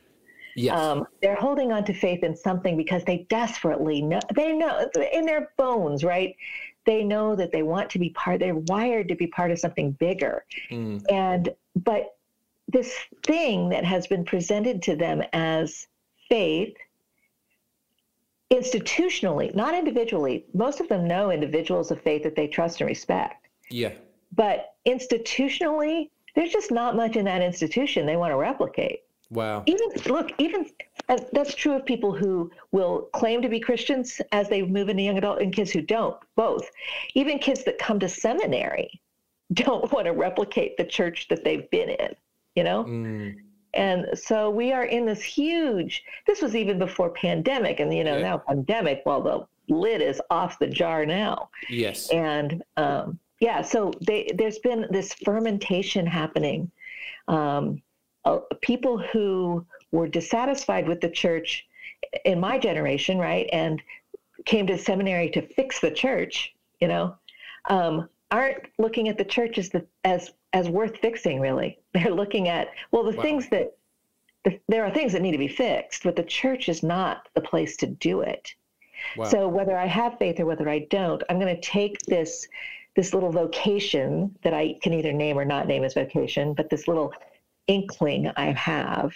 Yes. 0.57 0.79
Um, 0.79 1.05
they're 1.21 1.35
holding 1.35 1.73
on 1.73 1.85
to 1.85 1.93
faith 1.93 2.23
in 2.23 2.37
something 2.37 2.77
because 2.77 3.03
they 3.05 3.27
desperately 3.29 4.01
know 4.01 4.21
they 4.35 4.53
know 4.53 4.89
in 5.13 5.27
their 5.27 5.51
bones, 5.57 6.05
right? 6.05 6.37
They 6.87 7.03
know 7.03 7.35
that 7.37 7.53
they 7.53 7.63
want 7.63 7.91
to 7.91 7.99
be 7.99 8.11
part 8.11 8.41
they're 8.41 8.55
wired 8.55 9.09
to 9.09 9.15
be 9.15 9.27
part 9.27 9.51
of 9.51 9.59
something 9.59 9.93
bigger. 9.93 10.45
Mm. 10.71 11.03
and 11.11 11.55
but 11.77 12.17
this 12.69 12.95
thing 13.25 13.69
that 13.69 13.85
has 13.85 14.07
been 14.07 14.25
presented 14.25 14.83
to 14.83 14.97
them 14.97 15.23
as 15.33 15.87
faith 16.29 16.75
institutionally 18.53 19.55
not 19.55 19.75
individually 19.75 20.45
most 20.55 20.81
of 20.81 20.89
them 20.89 21.07
know 21.07 21.31
individuals 21.31 21.91
of 21.91 22.01
faith 22.01 22.23
that 22.23 22.37
they 22.37 22.47
trust 22.47 22.81
and 22.81 22.89
respect. 22.89 23.49
Yeah. 23.71 23.93
But 24.33 24.75
institutionally 24.87 26.11
there's 26.35 26.53
just 26.53 26.71
not 26.71 26.97
much 26.97 27.17
in 27.17 27.25
that 27.25 27.43
institution 27.43 28.07
they 28.07 28.17
want 28.17 28.33
to 28.33 28.37
replicate 28.37 29.01
Wow. 29.35 29.65
Even 29.67 29.89
look, 30.07 30.31
even 30.39 30.67
uh, 31.09 31.19
that's 31.33 31.55
true 31.55 31.73
of 31.75 31.85
people 31.85 32.13
who 32.15 32.51
will 32.73 33.09
claim 33.13 33.43
to 33.43 33.49
be 33.49 33.61
Christians 33.61 34.21
as 34.33 34.49
they 34.49 34.63
move 34.63 34.89
into 34.89 35.03
young 35.03 35.19
adult, 35.19 35.41
and 35.41 35.53
kids 35.53 35.71
who 35.71 35.83
don't. 35.83 36.17
Both, 36.37 36.71
even 37.15 37.39
kids 37.39 37.65
that 37.65 37.79
come 37.79 37.99
to 38.01 38.09
seminary, 38.09 39.01
don't 39.53 39.91
want 39.93 40.07
to 40.07 40.13
replicate 40.13 40.77
the 40.77 40.85
church 40.85 41.29
that 41.29 41.45
they've 41.45 41.69
been 41.71 41.91
in. 41.91 42.15
You 42.55 42.65
know. 42.65 42.85
Mm. 42.85 43.37
And 43.75 44.07
so 44.17 44.51
we 44.51 44.71
are 44.73 44.85
in 44.85 45.05
this 45.05 45.21
huge. 45.23 46.05
This 46.29 46.41
was 46.41 46.55
even 46.55 46.79
before 46.79 47.11
pandemic, 47.11 47.81
and 47.81 47.93
you 47.93 48.05
know 48.05 48.17
Yeah. 48.17 48.23
now 48.23 48.39
pandemic. 48.39 49.03
Well, 49.05 49.21
the 49.21 49.47
lid 49.75 50.01
is 50.01 50.21
off 50.31 50.59
the 50.61 50.69
jar 50.69 51.05
now. 51.05 51.51
Yes. 51.69 52.11
and 52.11 52.63
um, 52.77 53.19
yeah, 53.41 53.63
so 53.63 53.93
they, 54.07 54.31
there's 54.37 54.59
been 54.61 54.87
this 54.91 55.13
fermentation 55.13 56.07
happening. 56.07 56.71
Um, 57.29 57.83
uh, 58.25 58.39
people 58.61 58.99
who 58.99 59.65
were 59.93 60.09
dissatisfied 60.09 60.89
with 60.89 61.01
the 61.01 61.11
church 61.11 61.67
in 62.25 62.41
my 62.41 62.59
generation, 62.59 63.19
right, 63.19 63.49
and 63.53 63.83
came 64.45 64.67
to 64.67 64.77
seminary 64.79 65.31
to 65.31 65.43
fix 65.43 65.81
the 65.81 65.91
church, 65.91 66.55
you 66.81 66.89
know, 66.89 67.17
um, 67.69 68.09
aren't 68.31 68.65
looking 68.79 69.09
at 69.09 69.19
the 69.19 69.25
church 69.25 69.59
as 69.59 69.71
the 69.71 69.87
as 70.05 70.33
as 70.53 70.69
worth 70.69 70.99
fixing. 70.99 71.41
Really, 71.41 71.79
they're 71.95 72.11
looking 72.15 72.49
at 72.49 72.69
well 72.91 73.05
the 73.05 73.17
Wow. 73.17 73.23
things 73.23 73.49
that 73.51 73.77
the, 74.45 74.61
there 74.69 74.85
are 74.85 74.91
things 74.91 75.13
that 75.13 75.23
need 75.23 75.33
to 75.33 75.39
be 75.39 75.49
fixed, 75.49 76.03
but 76.03 76.17
the 76.17 76.23
church 76.23 76.69
is 76.69 76.83
not 76.83 77.29
the 77.35 77.41
place 77.41 77.77
to 77.79 77.87
do 77.87 78.21
it. 78.21 78.55
Wow. 79.17 79.25
So 79.25 79.49
whether 79.49 79.77
I 79.77 79.87
have 79.87 80.19
faith 80.19 80.39
or 80.41 80.47
whether 80.47 80.69
I 80.69 80.81
don't, 80.91 81.23
I'm 81.29 81.39
going 81.39 81.55
to 81.55 81.61
take 81.61 81.99
this 82.07 82.49
this 82.97 83.13
little 83.13 83.33
vocation 83.33 84.37
that 84.43 84.55
I 84.55 84.77
can 84.81 84.95
either 84.95 85.13
name 85.13 85.37
or 85.37 85.45
not 85.45 85.67
name 85.67 85.83
as 85.83 85.95
vocation, 85.95 86.55
but 86.55 86.71
this 86.71 86.87
little 86.87 87.13
inkling 87.67 88.31
I 88.37 88.53
have 88.53 89.15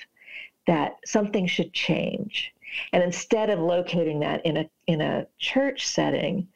that 0.67 0.97
something 1.07 1.47
should 1.47 1.73
change. 1.73 2.53
And 2.93 3.03
instead 3.03 3.51
of 3.51 3.59
locating 3.59 4.21
that 4.21 4.45
in 4.45 4.59
a 4.59 4.71
in 4.87 5.01
a 5.01 5.27
church 5.39 5.87
setting, 5.87 6.47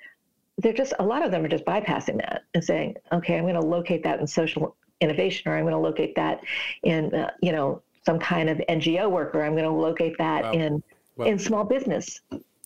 they're 0.59 0.73
just 0.73 0.93
a 0.99 1.05
lot 1.05 1.25
of 1.25 1.31
them 1.31 1.45
are 1.45 1.49
just 1.49 1.65
bypassing 1.65 2.19
that 2.19 2.43
and 2.55 2.63
saying, 2.63 2.97
okay, 3.13 3.37
I'm 3.37 3.45
going 3.45 3.55
to 3.55 3.61
locate 3.61 4.03
that 4.05 4.21
in 4.21 4.27
social 4.27 4.77
innovation, 5.01 5.51
or 5.51 5.57
I'm 5.57 5.65
going 5.65 5.73
to 5.73 5.79
locate 5.79 6.15
that 6.17 6.41
in 6.83 7.15
uh, 7.15 7.31
you 7.41 7.53
know 7.53 7.83
some 8.05 8.19
kind 8.19 8.51
of 8.51 8.59
NGO 8.69 9.11
work, 9.11 9.35
or 9.35 9.43
I'm 9.43 9.53
going 9.53 9.65
to 9.65 9.71
locate 9.71 10.17
that 10.19 10.43
Wow. 10.45 10.53
in 10.53 10.83
Wow. 11.17 11.27
in 11.27 11.39
small 11.39 11.65
business. 11.65 12.21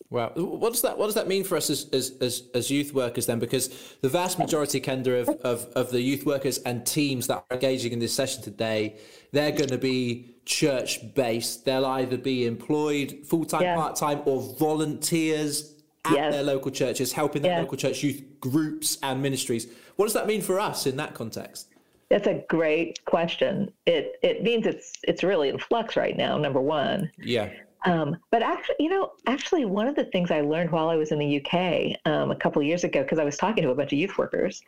Wow. 0.09 0.31
What 0.35 0.71
does 0.71 0.81
that 0.83 0.97
What 0.97 1.07
does 1.07 1.15
that 1.15 1.27
mean 1.27 1.43
for 1.43 1.57
us 1.57 1.69
as 1.69 1.89
as, 1.91 2.13
as, 2.21 2.43
as 2.53 2.71
youth 2.71 2.93
workers 2.93 3.25
then? 3.25 3.39
Because 3.39 3.69
the 4.01 4.07
vast 4.09 4.39
majority, 4.39 4.79
Kendra, 4.79 5.21
of, 5.27 5.29
of, 5.41 5.65
of 5.75 5.91
the 5.91 6.01
youth 6.01 6.25
workers 6.25 6.59
and 6.59 6.85
teams 6.85 7.27
that 7.27 7.43
are 7.49 7.55
engaging 7.55 7.91
in 7.91 7.99
this 7.99 8.13
session 8.13 8.41
today, 8.41 8.97
they're 9.33 9.51
going 9.51 9.69
to 9.69 9.77
be 9.77 10.35
church 10.45 11.13
based. 11.13 11.65
They'll 11.65 11.85
either 11.85 12.17
be 12.17 12.45
employed 12.45 13.19
full 13.25 13.43
time, 13.43 13.63
Yeah. 13.63 13.75
part 13.75 13.97
time, 13.97 14.21
or 14.25 14.41
volunteers 14.57 15.73
at 16.05 16.13
Yes. 16.13 16.33
their 16.33 16.43
local 16.43 16.71
churches, 16.71 17.11
helping 17.11 17.41
their 17.41 17.51
Yeah. 17.51 17.59
local 17.61 17.77
church 17.77 18.01
youth 18.01 18.23
groups 18.39 18.97
and 19.03 19.21
ministries. 19.21 19.67
What 19.97 20.05
does 20.05 20.13
that 20.13 20.25
mean 20.25 20.41
for 20.41 20.57
us 20.57 20.87
in 20.87 20.95
that 20.97 21.15
context? 21.15 21.67
That's 22.09 22.27
a 22.27 22.45
great 22.47 23.03
question. 23.03 23.69
It 23.85 24.17
it 24.23 24.41
means 24.41 24.65
it's 24.65 24.93
it's 25.03 25.21
really 25.21 25.49
in 25.49 25.59
flux 25.59 25.97
right 25.97 26.15
now. 26.15 26.37
Number 26.37 26.61
one, 26.61 27.11
Yeah. 27.21 27.49
Um, 27.85 28.17
but 28.31 28.41
actually, 28.41 28.75
you 28.79 28.89
know, 28.89 29.11
actually, 29.27 29.65
one 29.65 29.87
of 29.87 29.95
the 29.95 30.05
things 30.05 30.31
I 30.31 30.41
learned 30.41 30.71
while 30.71 30.89
I 30.89 30.95
was 30.95 31.11
in 31.11 31.19
the 31.19 31.41
UK 31.41 31.97
um, 32.05 32.31
a 32.31 32.35
couple 32.35 32.61
of 32.61 32.67
years 32.67 32.83
ago, 32.83 33.03
because 33.03 33.19
I 33.19 33.23
was 33.23 33.37
talking 33.37 33.63
to 33.63 33.69
a 33.69 33.75
bunch 33.75 33.93
of 33.93 33.99
youth 33.99 34.17
workers, 34.17 34.63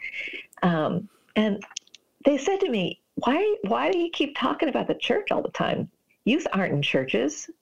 um, 0.61 1.09
and 1.35 1.63
they 2.25 2.37
said 2.37 2.59
to 2.61 2.69
me, 2.69 3.01
"Why 3.15 3.55
why 3.63 3.91
do 3.91 3.97
you 3.97 4.09
keep 4.11 4.37
talking 4.37 4.69
about 4.69 4.87
the 4.87 4.95
church 4.95 5.31
all 5.31 5.41
the 5.41 5.49
time? 5.49 5.89
Youth 6.25 6.47
aren't 6.53 6.73
in 6.73 6.81
churches." 6.81 7.49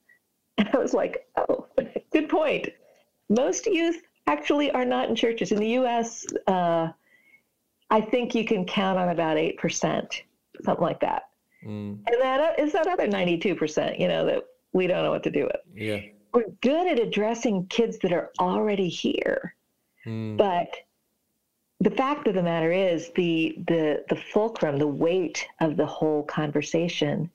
And 0.58 0.68
I 0.74 0.78
was 0.78 0.92
like, 0.92 1.24
"Oh, 1.36 1.66
good 2.12 2.28
point. 2.28 2.68
Most 3.28 3.66
youth 3.66 4.02
actually 4.26 4.72
are 4.72 4.84
not 4.84 5.08
in 5.08 5.14
churches 5.14 5.52
in 5.52 5.58
the 5.58 5.68
U.S." 5.68 6.26
Uh, 6.48 6.88
I 7.90 8.00
think 8.00 8.34
you 8.34 8.44
can 8.44 8.66
count 8.66 8.98
on 8.98 9.10
about 9.10 9.38
eight 9.38 9.56
percent, 9.56 10.22
something 10.64 10.82
like 10.82 11.00
that. 11.00 11.28
Mm, 11.64 12.00
And 12.06 12.20
that 12.20 12.58
is 12.58 12.72
that 12.72 12.88
other 12.88 13.06
ninety-two 13.06 13.54
percent, 13.54 14.00
you 14.00 14.08
know, 14.08 14.26
that 14.26 14.44
we 14.78 14.86
don't 14.86 15.02
know 15.04 15.10
what 15.10 15.24
to 15.24 15.30
do 15.30 15.44
with. 15.44 15.60
yeah. 15.74 16.00
We're 16.32 16.44
good 16.60 16.86
at 16.92 16.98
addressing 17.00 17.66
kids 17.66 17.98
that 18.00 18.12
are 18.12 18.30
already 18.38 18.88
here, 18.88 19.54
Mm, 20.06 20.36
but 20.36 20.68
the 21.80 21.90
fact 21.90 22.28
of 22.28 22.34
the 22.34 22.42
matter 22.42 22.72
is 22.72 23.10
the 23.16 23.56
the 23.66 24.04
the 24.08 24.16
fulcrum, 24.16 24.78
the 24.78 24.86
weight 24.86 25.46
of 25.60 25.76
the 25.76 25.86
whole 25.86 26.22
conversation 26.24 27.30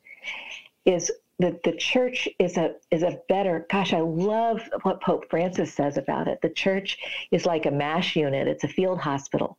is 0.86 1.12
that 1.40 1.64
the 1.64 1.74
church 1.74 2.28
is 2.40 2.58
a 2.58 2.76
is 2.92 3.04
a 3.04 3.20
better 3.28 3.66
gosh 3.70 3.92
i 3.94 4.00
love 4.00 4.62
what 4.84 5.02
pope 5.02 5.26
francis 5.30 5.74
says 5.74 5.98
about 5.98 6.28
it 6.28 6.40
the 6.42 6.50
church 6.50 6.98
is 7.32 7.46
like 7.46 7.66
a 7.66 7.72
mash 7.72 8.16
unit 8.16 8.48
it's 8.48 8.64
a 8.64 8.68
field 8.68 9.00
hospital 9.00 9.58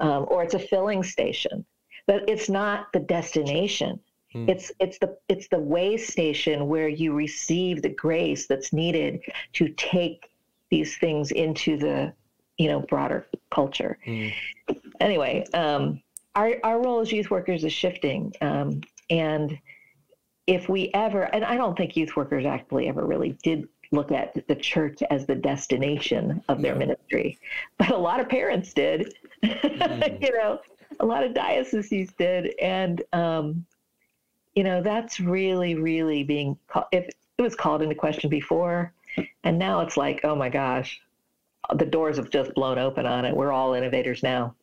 um, 0.00 0.26
or 0.28 0.42
it's 0.42 0.54
a 0.54 0.58
filling 0.58 1.02
station 1.02 1.64
but 2.06 2.28
it's 2.28 2.48
not 2.48 2.92
the 2.92 3.00
destination 3.00 4.00
Hmm. 4.32 4.48
it's 4.48 4.70
it's 4.78 4.98
the 4.98 5.16
it's 5.28 5.48
the 5.48 5.58
way 5.58 5.96
station 5.96 6.68
where 6.68 6.88
you 6.88 7.12
receive 7.12 7.82
the 7.82 7.88
grace 7.88 8.46
that's 8.46 8.72
needed 8.72 9.20
to 9.54 9.68
take 9.70 10.30
these 10.70 10.96
things 10.98 11.32
into 11.32 11.76
the 11.76 12.12
you 12.58 12.68
know 12.68 12.80
broader 12.80 13.26
culture 13.50 13.98
mm, 14.06 14.32
anyway, 15.00 15.44
um, 15.54 16.00
our 16.34 16.54
our 16.62 16.80
role 16.80 17.00
as 17.00 17.10
youth 17.12 17.30
workers 17.30 17.64
is 17.64 17.72
shifting, 17.72 18.32
um, 18.40 18.80
and 19.08 19.58
if 20.46 20.68
we 20.68 20.90
ever, 20.94 21.22
and 21.22 21.44
I 21.44 21.56
don't 21.56 21.76
think 21.76 21.96
youth 21.96 22.16
workers 22.16 22.44
actually 22.44 22.88
ever 22.88 23.04
really 23.04 23.36
did 23.42 23.68
look 23.92 24.12
at 24.12 24.46
the 24.46 24.54
church 24.54 25.02
as 25.10 25.26
the 25.26 25.34
destination 25.34 26.42
of 26.48 26.62
their 26.62 26.74
No. 26.74 26.78
ministry, 26.78 27.38
but 27.78 27.90
a 27.90 27.96
lot 27.96 28.20
of 28.20 28.28
parents 28.28 28.72
did. 28.72 29.14
Mm. 29.42 30.20
you 30.20 30.32
know, 30.34 30.60
a 31.00 31.06
lot 31.06 31.24
of 31.24 31.32
dioceses 31.32 32.12
did, 32.18 32.54
and 32.60 33.02
um, 33.14 33.64
you 34.54 34.64
know 34.64 34.82
that's 34.82 35.20
really, 35.20 35.74
really 35.74 36.22
being 36.24 36.56
called. 36.68 36.86
If 36.92 37.06
it 37.06 37.42
was 37.42 37.54
called 37.54 37.82
into 37.82 37.94
question 37.94 38.28
before, 38.30 38.92
and 39.44 39.58
now 39.58 39.80
it's 39.80 39.96
like, 39.96 40.20
oh 40.24 40.34
my 40.34 40.48
gosh, 40.48 41.00
the 41.74 41.86
doors 41.86 42.16
have 42.16 42.30
just 42.30 42.54
blown 42.54 42.78
open 42.78 43.06
on 43.06 43.24
it. 43.24 43.34
We're 43.34 43.52
all 43.52 43.74
innovators 43.74 44.22
now. 44.22 44.54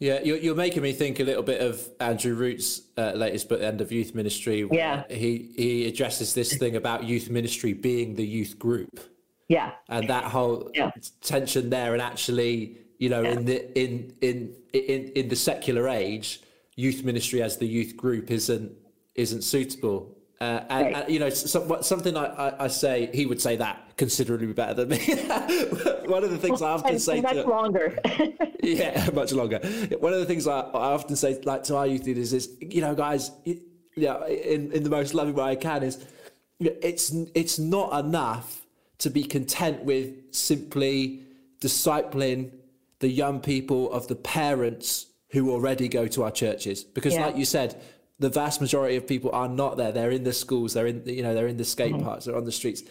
Yeah, 0.00 0.20
you're, 0.22 0.36
you're 0.38 0.54
making 0.54 0.82
me 0.82 0.92
think 0.92 1.20
a 1.20 1.24
little 1.24 1.42
bit 1.42 1.60
of 1.60 1.86
Andrew 2.00 2.34
Root's 2.34 2.82
uh, 2.96 3.12
latest 3.12 3.48
book, 3.48 3.60
End 3.60 3.80
of 3.80 3.90
Youth 3.92 4.14
Ministry. 4.14 4.64
where 4.64 4.78
Yeah. 4.78 5.04
He, 5.10 5.52
he 5.56 5.86
addresses 5.88 6.32
this 6.34 6.56
thing 6.56 6.76
about 6.76 7.04
youth 7.04 7.28
ministry 7.28 7.72
being 7.74 8.14
the 8.14 8.24
youth 8.24 8.58
group 8.58 9.00
Yeah, 9.48 9.72
and 9.88 10.08
that 10.08 10.24
whole 10.24 10.70
Yeah. 10.74 10.90
tension 11.20 11.68
there. 11.68 11.92
And 11.92 12.00
actually, 12.00 12.78
you 12.98 13.08
know, 13.08 13.22
in 13.24 13.44
the 13.44 13.78
in, 13.78 14.14
in 14.20 14.54
in 14.72 15.12
in 15.14 15.28
the 15.28 15.36
secular 15.36 15.88
age, 15.88 16.40
youth 16.76 17.04
ministry 17.04 17.42
as 17.42 17.56
the 17.58 17.66
youth 17.66 17.96
group 17.96 18.30
isn't 18.30 18.72
isn't 19.18 19.42
suitable. 19.42 20.14
Uh, 20.40 20.44
and, 20.70 20.86
Right. 20.86 20.94
and, 21.04 21.12
you 21.12 21.18
know, 21.18 21.28
so, 21.30 21.60
what- 21.62 21.84
something 21.84 22.16
I, 22.16 22.26
I, 22.26 22.64
I 22.64 22.68
say, 22.68 23.10
he 23.12 23.26
would 23.26 23.42
say 23.42 23.56
that 23.56 23.96
considerably 23.96 24.46
better 24.52 24.74
than 24.74 24.88
me. 24.90 24.98
One 26.06 26.22
of 26.22 26.30
the 26.30 26.38
things 26.38 26.62
I 26.62 26.70
often 26.70 26.92
and, 26.92 27.02
say 27.02 27.14
and 27.18 27.22
much 27.24 27.44
longer. 27.44 27.98
yeah, 28.62 29.10
much 29.14 29.32
longer. 29.32 29.58
One 29.98 30.12
of 30.12 30.20
the 30.20 30.26
things 30.26 30.46
I, 30.46 30.60
I 30.60 30.92
often 30.92 31.16
say, 31.16 31.40
like 31.42 31.64
to 31.64 31.76
our 31.76 31.86
youth 31.88 32.04
leaders, 32.06 32.32
is 32.32 32.50
you 32.60 32.80
know, 32.80 32.94
guys, 32.94 33.32
you, 33.44 33.60
yeah, 33.96 34.24
in 34.28 34.70
in 34.70 34.84
the 34.84 34.90
most 34.90 35.12
loving 35.12 35.34
way 35.34 35.44
I 35.44 35.56
can, 35.56 35.82
is 35.82 35.98
you 36.60 36.70
know, 36.70 36.76
it's 36.82 37.10
it's 37.34 37.58
not 37.58 37.88
enough 38.04 38.64
to 38.98 39.10
be 39.10 39.24
content 39.24 39.82
with 39.82 40.12
simply 40.32 41.22
discipling 41.60 42.52
the 43.00 43.08
young 43.08 43.40
people 43.40 43.90
of 43.92 44.06
the 44.06 44.14
parents 44.16 45.06
who 45.30 45.50
already 45.50 45.88
go 45.88 46.06
to 46.06 46.22
our 46.22 46.30
churches, 46.30 46.84
because 46.84 47.14
Yeah. 47.14 47.26
like 47.26 47.36
you 47.36 47.44
said. 47.44 47.80
The 48.20 48.28
vast 48.28 48.60
majority 48.60 48.96
of 48.96 49.06
people 49.06 49.30
are 49.32 49.48
not 49.48 49.76
there. 49.76 49.92
They're 49.92 50.10
in 50.10 50.24
the 50.24 50.32
schools. 50.32 50.74
They're 50.74 50.88
in, 50.88 51.02
you 51.06 51.22
know, 51.22 51.34
they're 51.34 51.46
in 51.46 51.56
the 51.56 51.64
skate 51.64 51.92
Mm-hmm. 51.94 52.04
parks. 52.04 52.24
They're 52.24 52.36
on 52.36 52.44
the 52.44 52.52
streets. 52.52 52.82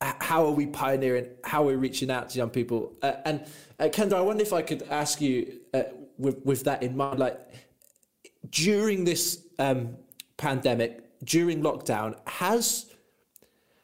How 0.00 0.44
are 0.44 0.50
we 0.50 0.66
pioneering? 0.66 1.28
How 1.44 1.62
are 1.62 1.66
we 1.68 1.76
reaching 1.76 2.10
out 2.10 2.28
to 2.30 2.38
young 2.38 2.50
people? 2.50 2.92
Uh, 3.00 3.12
and 3.24 3.40
uh, 3.78 3.84
Kendra, 3.84 4.14
I 4.14 4.20
wonder 4.20 4.42
if 4.42 4.52
I 4.52 4.60
could 4.60 4.82
ask 4.90 5.20
you, 5.20 5.60
uh, 5.72 5.84
with 6.18 6.44
with 6.44 6.64
that 6.64 6.82
in 6.82 6.96
mind, 6.96 7.18
like 7.18 7.38
during 8.50 9.04
this 9.04 9.46
um, 9.58 9.96
pandemic, 10.36 11.02
during 11.24 11.62
lockdown, 11.62 12.16
has 12.26 12.86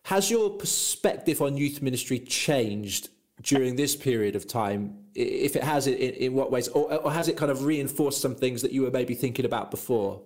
has 0.02 0.30
your 0.30 0.50
perspective 0.50 1.40
on 1.40 1.56
youth 1.56 1.80
ministry 1.80 2.18
changed 2.18 3.08
during 3.42 3.76
this 3.76 3.96
period 3.96 4.36
of 4.36 4.46
time? 4.46 4.98
If 5.14 5.56
it 5.56 5.62
has, 5.62 5.86
in, 5.86 5.94
in 5.94 6.34
what 6.34 6.50
ways, 6.50 6.68
or, 6.68 6.92
or 6.94 7.12
has 7.12 7.28
it 7.28 7.36
kind 7.36 7.50
of 7.50 7.64
reinforced 7.64 8.20
some 8.20 8.34
things 8.34 8.60
that 8.62 8.72
you 8.72 8.82
were 8.82 8.90
maybe 8.90 9.14
thinking 9.14 9.44
about 9.46 9.70
before? 9.70 10.20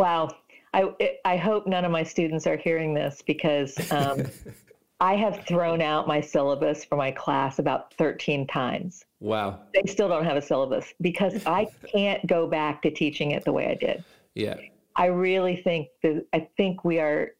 Wow. 0.00 0.30
I 0.72 1.18
I 1.24 1.36
hope 1.36 1.66
none 1.66 1.84
of 1.84 1.92
my 1.92 2.02
students 2.02 2.46
are 2.46 2.56
hearing 2.56 2.94
this 2.94 3.22
because 3.26 3.76
um, 3.90 4.26
I 5.00 5.14
have 5.16 5.44
thrown 5.46 5.80
out 5.80 6.06
my 6.06 6.20
syllabus 6.20 6.84
for 6.84 6.96
my 6.96 7.10
class 7.10 7.58
about 7.58 7.94
13 7.94 8.46
times. 8.46 9.04
Wow. 9.20 9.60
They 9.72 9.90
still 9.90 10.08
don't 10.08 10.24
have 10.24 10.36
a 10.36 10.42
syllabus 10.42 10.92
because 11.00 11.44
I 11.46 11.66
can't 11.92 12.24
go 12.26 12.46
back 12.46 12.82
to 12.82 12.90
teaching 12.90 13.30
it 13.30 13.44
the 13.44 13.52
way 13.52 13.68
I 13.68 13.74
did. 13.74 14.04
Yeah. 14.34 14.56
I 14.96 15.06
really 15.06 15.56
think 15.56 15.88
that 16.02 16.26
I 16.32 16.48
think 16.56 16.84
we 16.84 16.98
are 16.98 17.32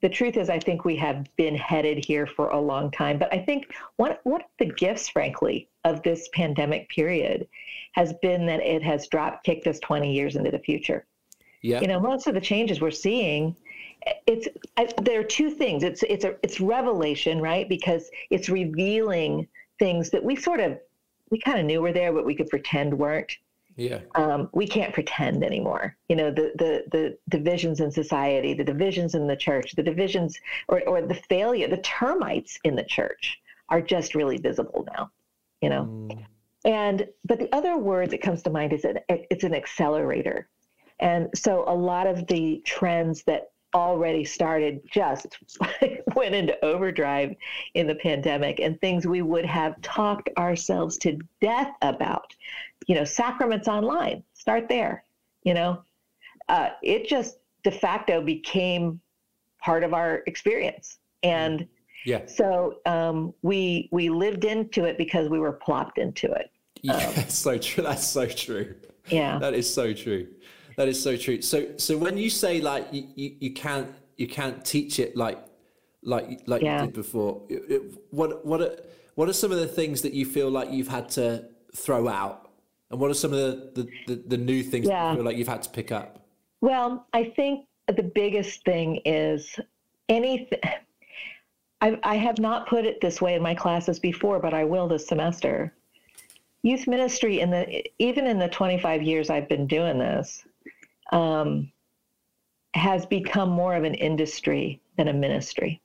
the 0.00 0.08
truth 0.08 0.36
is, 0.36 0.48
I 0.48 0.60
think 0.60 0.84
we 0.84 0.94
have 0.96 1.26
been 1.36 1.56
headed 1.56 2.04
here 2.04 2.26
for 2.26 2.50
a 2.50 2.60
long 2.60 2.90
time. 2.92 3.18
But 3.18 3.32
I 3.34 3.38
think 3.38 3.74
one, 3.96 4.16
one 4.22 4.42
of 4.42 4.46
the 4.60 4.72
gifts, 4.72 5.08
frankly, 5.08 5.68
of 5.84 6.02
this 6.04 6.28
pandemic 6.32 6.88
period 6.88 7.48
has 7.94 8.14
been 8.22 8.46
that 8.46 8.60
it 8.60 8.82
has 8.84 9.08
drop 9.08 9.42
kicked 9.42 9.66
us 9.66 9.80
20 9.80 10.12
years 10.12 10.36
into 10.36 10.52
the 10.52 10.58
future. 10.60 11.04
Yeah. 11.62 11.80
You 11.80 11.88
know, 11.88 12.00
most 12.00 12.26
of 12.26 12.34
the 12.34 12.40
changes 12.40 12.80
we're 12.80 12.90
seeing, 12.90 13.56
it's 14.26 14.46
I, 14.76 14.88
there 15.02 15.20
are 15.20 15.24
two 15.24 15.50
things. 15.50 15.82
It's 15.82 16.02
it's 16.04 16.24
a 16.24 16.36
it's 16.42 16.60
revelation, 16.60 17.40
right? 17.40 17.68
Because 17.68 18.10
it's 18.30 18.48
revealing 18.48 19.48
things 19.78 20.10
that 20.10 20.22
we 20.22 20.36
sort 20.36 20.60
of 20.60 20.78
we 21.30 21.38
kind 21.38 21.58
of 21.58 21.66
knew 21.66 21.82
were 21.82 21.92
there, 21.92 22.12
but 22.12 22.24
we 22.24 22.34
could 22.34 22.48
pretend 22.48 22.96
weren't. 22.98 23.36
Yeah. 23.76 24.00
Um, 24.16 24.50
we 24.52 24.66
can't 24.66 24.92
pretend 24.92 25.44
anymore. 25.44 25.96
You 26.08 26.16
know, 26.16 26.30
the, 26.32 26.52
the 26.56 26.84
the 26.90 27.18
divisions 27.28 27.80
in 27.80 27.90
society, 27.92 28.54
the 28.54 28.64
divisions 28.64 29.14
in 29.14 29.26
the 29.28 29.36
church, 29.36 29.72
the 29.76 29.82
divisions 29.84 30.40
or, 30.68 30.82
or 30.88 31.02
the 31.02 31.14
failure, 31.28 31.68
the 31.68 31.76
termites 31.78 32.58
in 32.64 32.74
the 32.74 32.82
church 32.82 33.40
are 33.68 33.80
just 33.80 34.14
really 34.14 34.36
visible 34.38 34.86
now. 34.96 35.10
You 35.60 35.70
know, 35.70 35.84
Mm. 35.84 36.24
and 36.64 37.08
but 37.24 37.38
the 37.38 37.52
other 37.54 37.76
word 37.78 38.10
that 38.10 38.22
comes 38.22 38.42
to 38.42 38.50
mind 38.50 38.72
is 38.72 38.84
an 38.84 38.98
it's 39.08 39.44
an 39.44 39.54
accelerator, 39.54 40.48
and 41.00 41.28
so 41.34 41.64
a 41.68 41.74
lot 41.74 42.06
of 42.06 42.26
the 42.26 42.60
trends 42.64 43.22
that 43.24 43.50
already 43.74 44.24
started 44.24 44.80
just 44.90 45.38
went 46.14 46.34
into 46.34 46.62
overdrive 46.64 47.34
in 47.74 47.86
the 47.86 47.94
pandemic 47.96 48.60
and 48.60 48.80
things 48.80 49.06
we 49.06 49.20
would 49.20 49.44
have 49.44 49.78
talked 49.82 50.30
ourselves 50.38 50.96
to 50.96 51.18
death 51.42 51.70
about 51.82 52.34
you 52.86 52.94
know 52.94 53.04
sacraments 53.04 53.68
online 53.68 54.22
start 54.32 54.68
there 54.70 55.04
you 55.42 55.52
know 55.52 55.82
uh, 56.48 56.70
it 56.82 57.06
just 57.06 57.38
de 57.62 57.70
facto 57.70 58.22
became 58.22 58.98
part 59.60 59.84
of 59.84 59.92
our 59.92 60.22
experience 60.26 60.98
and 61.22 61.66
Yeah. 62.06 62.24
so 62.24 62.76
um, 62.86 63.34
we 63.42 63.90
we 63.92 64.08
lived 64.08 64.44
into 64.46 64.84
it 64.84 64.96
because 64.96 65.28
we 65.28 65.38
were 65.38 65.52
plopped 65.52 65.98
into 65.98 66.32
it 66.32 66.50
Yeah. 66.80 67.12
That's 67.12 67.34
so 67.46 67.58
true. 67.58 67.84
That's 67.84 68.06
so 68.06 68.24
true. 68.26 68.76
yeah 69.10 69.38
That 69.40 69.52
is 69.52 69.72
so 69.72 69.92
true. 69.92 70.26
That 70.78 70.86
is 70.86 71.02
so 71.02 71.16
true. 71.16 71.42
So 71.42 71.76
so 71.76 71.98
when 71.98 72.16
you 72.16 72.30
say 72.30 72.60
like 72.60 72.86
you, 72.92 73.08
you, 73.16 73.34
you 73.40 73.52
can't 73.52 73.92
you 74.16 74.28
can't 74.28 74.64
teach 74.64 75.00
it 75.00 75.16
like 75.16 75.36
like 76.04 76.40
like 76.46 76.62
Yeah. 76.62 76.82
you 76.82 76.86
did 76.86 76.94
before, 76.94 77.42
it- 77.48 77.64
it- 77.68 77.82
what 78.10 78.46
what 78.46 78.60
are, 78.62 78.76
what 79.16 79.28
are 79.28 79.32
some 79.32 79.50
of 79.50 79.58
the 79.58 79.66
things 79.66 80.02
that 80.02 80.12
you 80.14 80.24
feel 80.24 80.48
like 80.48 80.70
you've 80.70 80.86
had 80.86 81.08
to 81.10 81.44
throw 81.74 82.06
out, 82.06 82.52
and 82.92 83.00
what 83.00 83.10
are 83.10 83.14
some 83.14 83.32
of 83.32 83.38
the 83.40 83.72
the, 83.74 83.88
the, 84.06 84.22
the 84.28 84.36
new 84.36 84.62
things 84.62 84.86
that 84.86 84.92
Yeah. 84.92 85.10
you 85.10 85.16
feel 85.16 85.24
like 85.24 85.36
you've 85.36 85.48
had 85.48 85.62
to 85.64 85.70
pick 85.70 85.90
up? 85.90 86.24
Well, 86.60 87.06
I 87.12 87.24
think 87.24 87.66
the 87.88 88.04
biggest 88.04 88.64
thing 88.64 89.00
is 89.04 89.58
anything. 90.08 90.60
I, 91.80 91.98
I 92.04 92.16
have 92.16 92.38
not 92.38 92.68
put 92.68 92.84
it 92.84 93.00
this 93.00 93.20
way 93.20 93.34
in 93.34 93.42
my 93.42 93.54
classes 93.54 93.98
before, 93.98 94.38
but 94.38 94.54
I 94.54 94.62
will 94.62 94.86
this 94.86 95.08
semester. 95.08 95.72
Youth 96.62 96.86
ministry 96.86 97.40
in 97.40 97.50
the 97.50 97.84
even 98.00 98.28
in 98.28 98.38
the 98.38 98.48
25 98.48 99.02
years 99.02 99.28
I've 99.28 99.48
been 99.48 99.66
doing 99.66 99.98
this 99.98 100.44
um, 101.10 101.70
has 102.74 103.06
become 103.06 103.50
more 103.50 103.74
of 103.74 103.84
an 103.84 103.94
industry 103.94 104.80
than 104.96 105.08
a 105.08 105.12
ministry 105.12 105.80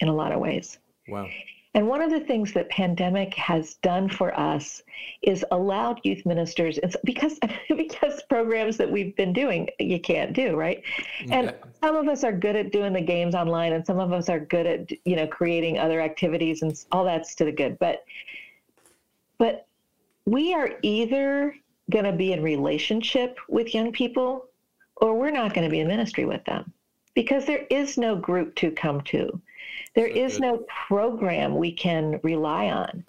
in 0.00 0.08
a 0.08 0.14
lot 0.14 0.32
of 0.32 0.40
ways. 0.40 0.78
Wow. 1.08 1.28
And 1.76 1.86
one 1.86 2.00
of 2.00 2.10
the 2.10 2.20
things 2.20 2.54
that 2.54 2.70
pandemic 2.70 3.34
has 3.34 3.74
done 3.74 4.08
for 4.08 4.34
us 4.38 4.82
is 5.20 5.44
allowed 5.50 6.00
youth 6.04 6.24
ministers 6.24 6.78
because 7.04 7.38
because 7.76 8.22
programs 8.30 8.78
that 8.78 8.90
we've 8.90 9.14
been 9.14 9.34
doing 9.34 9.68
you 9.78 10.00
can't 10.00 10.32
do, 10.32 10.56
right? 10.56 10.82
And 11.30 11.50
Okay. 11.50 11.58
some 11.82 11.96
of 11.96 12.08
us 12.08 12.24
are 12.24 12.32
good 12.32 12.56
at 12.56 12.72
doing 12.72 12.94
the 12.94 13.02
games 13.02 13.34
online 13.34 13.74
and 13.74 13.84
some 13.84 14.00
of 14.00 14.10
us 14.10 14.30
are 14.30 14.40
good 14.40 14.66
at 14.66 14.90
you 15.04 15.16
know 15.16 15.26
creating 15.26 15.78
other 15.78 16.00
activities 16.00 16.62
and 16.62 16.82
all 16.92 17.04
that's 17.04 17.34
to 17.36 17.44
the 17.44 17.52
good. 17.52 17.78
But 17.78 18.04
but 19.36 19.66
we 20.24 20.54
are 20.54 20.70
either 20.80 21.54
going 21.90 22.06
to 22.06 22.12
be 22.12 22.32
in 22.32 22.42
relationship 22.42 23.38
with 23.50 23.74
young 23.74 23.92
people 23.92 24.45
or 24.96 25.14
we're 25.18 25.30
not 25.30 25.54
going 25.54 25.64
to 25.64 25.70
be 25.70 25.80
in 25.80 25.88
ministry 25.88 26.24
with 26.24 26.44
them 26.44 26.72
because 27.14 27.44
there 27.44 27.66
is 27.70 27.96
no 27.98 28.16
group 28.16 28.54
to 28.56 28.70
come 28.70 29.00
to. 29.02 29.40
There 29.94 30.08
So 30.10 30.14
is 30.16 30.32
good. 30.34 30.42
no 30.42 30.58
program 30.88 31.56
we 31.56 31.72
can 31.72 32.20
rely 32.22 32.66
on. 32.66 33.04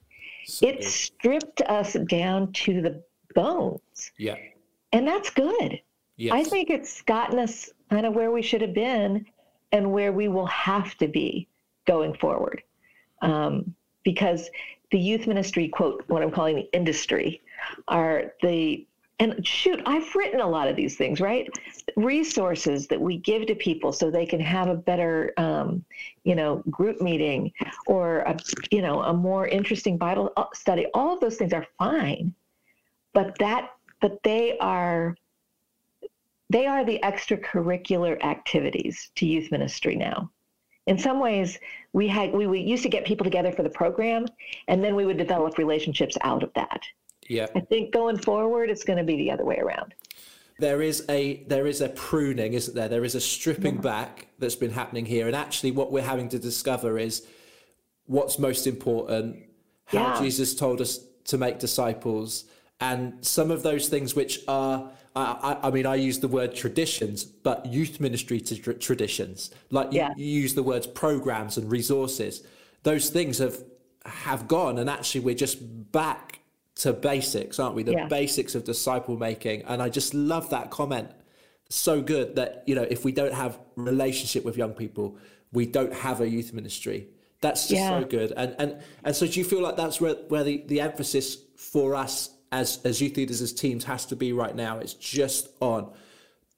So 0.45 0.67
It 0.67 0.79
good. 0.79 0.83
stripped 0.85 1.61
us 1.61 1.93
down 2.09 2.51
to 2.53 2.81
the 2.81 3.03
bones, 3.35 4.11
yeah. 4.17 4.35
and 4.93 5.07
that's 5.07 5.29
good. 5.29 5.81
Yes. 6.15 6.33
I 6.33 6.43
think 6.43 6.69
it's 6.69 7.01
gotten 7.03 7.37
us 7.37 7.69
kind 7.89 8.05
of 8.05 8.13
where 8.15 8.31
we 8.31 8.41
should 8.41 8.61
have 8.61 8.73
been 8.73 9.25
and 9.71 9.91
where 9.91 10.11
we 10.11 10.27
will 10.29 10.47
have 10.47 10.95
to 10.97 11.07
be 11.07 11.47
going 11.85 12.13
forward. 12.15 12.63
Um, 13.21 13.75
because 14.03 14.49
the 14.91 14.97
youth 14.97 15.27
ministry, 15.27 15.67
quote, 15.67 16.03
what 16.07 16.23
I'm 16.23 16.31
calling 16.31 16.55
the 16.55 16.69
industry, 16.73 17.41
are 17.89 18.33
the, 18.41 18.87
and 19.19 19.45
shoot, 19.45 19.81
I've 19.85 20.13
written 20.15 20.41
a 20.41 20.47
lot 20.47 20.67
of 20.67 20.75
these 20.75 20.95
things, 20.95 21.19
right? 21.19 21.49
Resources 21.95 22.87
that 22.87 23.01
we 23.01 23.17
give 23.17 23.47
to 23.47 23.55
people 23.55 23.91
so 23.91 24.11
they 24.11 24.27
can 24.27 24.39
have 24.39 24.67
a 24.67 24.75
better, 24.75 25.33
um, 25.37 25.83
you 26.23 26.35
know, 26.35 26.63
group 26.69 27.01
meeting 27.01 27.51
or, 27.87 28.19
a, 28.19 28.37
you 28.69 28.81
know, 28.81 29.01
a 29.01 29.13
more 29.13 29.47
interesting 29.47 29.97
Bible 29.97 30.31
uh, 30.37 30.45
study. 30.53 30.85
All 30.93 31.13
of 31.13 31.19
those 31.19 31.37
things 31.37 31.51
are 31.51 31.65
fine, 31.79 32.33
but 33.13 33.35
that, 33.39 33.71
but 34.01 34.21
they 34.23 34.57
are, 34.59 35.15
they 36.49 36.67
are 36.67 36.85
the 36.85 36.99
extracurricular 37.03 38.23
activities 38.23 39.11
to 39.15 39.25
youth 39.25 39.51
ministry 39.51 39.95
now. 39.95 40.29
In 40.85 40.97
some 40.97 41.19
ways, 41.19 41.59
we 41.91 42.07
had 42.07 42.31
we, 42.31 42.47
we 42.47 42.59
used 42.59 42.83
to 42.83 42.89
get 42.89 43.03
people 43.03 43.25
together 43.25 43.51
for 43.51 43.61
the 43.61 43.69
program, 43.69 44.25
and 44.69 44.81
then 44.81 44.95
we 44.95 45.05
would 45.05 45.17
develop 45.17 45.57
relationships 45.57 46.17
out 46.21 46.43
of 46.43 46.53
that. 46.53 46.81
Yeah. 47.27 47.47
I 47.55 47.59
think 47.61 47.93
going 47.93 48.17
forward, 48.17 48.69
it's 48.69 48.83
going 48.83 48.97
to 48.97 49.03
be 49.03 49.15
the 49.17 49.31
other 49.31 49.45
way 49.45 49.57
around. 49.57 49.93
there 50.59 50.81
is 50.81 51.05
a 51.09 51.43
there 51.47 51.67
is 51.67 51.81
a 51.81 51.89
pruning 51.89 52.53
isn't 52.53 52.73
there 52.73 52.89
there 52.89 53.05
is 53.05 53.13
a 53.15 53.21
stripping 53.21 53.77
back 53.77 54.27
that's 54.39 54.55
been 54.55 54.71
happening 54.71 55.05
here 55.05 55.27
and 55.27 55.35
actually 55.35 55.69
what 55.79 55.91
we're 55.91 56.01
having 56.13 56.27
to 56.29 56.39
discover 56.39 56.97
is 56.97 57.27
what's 58.07 58.39
most 58.39 58.65
important 58.65 59.35
how 59.85 59.99
Yeah. 59.99 60.19
jesus 60.19 60.55
told 60.55 60.81
us 60.81 60.99
to 61.25 61.37
make 61.37 61.59
disciples 61.59 62.45
and 62.81 63.23
some 63.23 63.51
of 63.51 63.61
those 63.61 63.87
things 63.87 64.15
which 64.15 64.39
are 64.47 64.89
I, 65.15 65.57
I, 65.67 65.69
mean 65.71 65.85
i 65.85 65.93
use 66.09 66.17
the 66.19 66.27
word 66.27 66.55
traditions 66.55 67.23
but 67.23 67.57
youth 67.67 67.99
ministry 67.99 68.39
to 68.41 68.55
tr- 68.57 68.71
traditions 68.87 69.51
like 69.69 69.91
you, 69.93 69.99
Yeah. 69.99 70.13
you 70.17 70.25
use 70.43 70.53
the 70.55 70.63
words 70.63 70.87
programs 70.87 71.57
and 71.57 71.71
resources 71.71 72.41
those 72.81 73.11
things 73.11 73.37
have 73.37 73.57
have 74.05 74.47
gone 74.47 74.79
and 74.79 74.89
actually 74.89 75.21
we're 75.21 75.35
just 75.47 75.57
back 75.91 76.39
to 76.79 76.93
basics 76.93 77.59
aren't 77.59 77.75
we? 77.75 77.83
The 77.83 77.91
Yeah. 77.93 78.07
basics 78.07 78.55
of 78.55 78.63
disciple 78.63 79.17
making. 79.17 79.63
And 79.63 79.81
i 79.81 79.89
just 79.89 80.13
love 80.13 80.49
that 80.51 80.69
comment. 80.69 81.09
So 81.69 82.01
good 82.01 82.35
that 82.35 82.63
you 82.67 82.75
know 82.75 82.83
if 82.89 83.03
we 83.03 83.11
don't 83.11 83.33
have 83.33 83.59
relationship 83.75 84.45
with 84.45 84.57
young 84.57 84.73
people 84.73 85.17
we 85.53 85.65
don't 85.65 85.93
have 85.93 86.21
a 86.21 86.27
youth 86.29 86.53
ministry. 86.53 87.07
That's 87.41 87.61
just 87.67 87.81
Yeah. 87.81 87.99
so 88.01 88.05
good. 88.07 88.31
And 88.35 88.55
and 88.59 88.77
and 89.03 89.15
so 89.15 89.25
do 89.27 89.39
you 89.39 89.45
feel 89.45 89.61
like 89.61 89.75
that's 89.77 89.99
where 90.01 90.15
where 90.29 90.43
the, 90.43 90.63
the 90.67 90.81
emphasis 90.81 91.37
for 91.55 91.95
us 91.95 92.29
as 92.51 92.79
as 92.85 93.01
youth 93.01 93.17
leaders 93.17 93.41
as 93.41 93.53
teams 93.53 93.83
has 93.85 94.05
to 94.07 94.15
be 94.15 94.31
right 94.33 94.55
now? 94.55 94.77
It's 94.79 94.93
just 94.93 95.49
on 95.59 95.91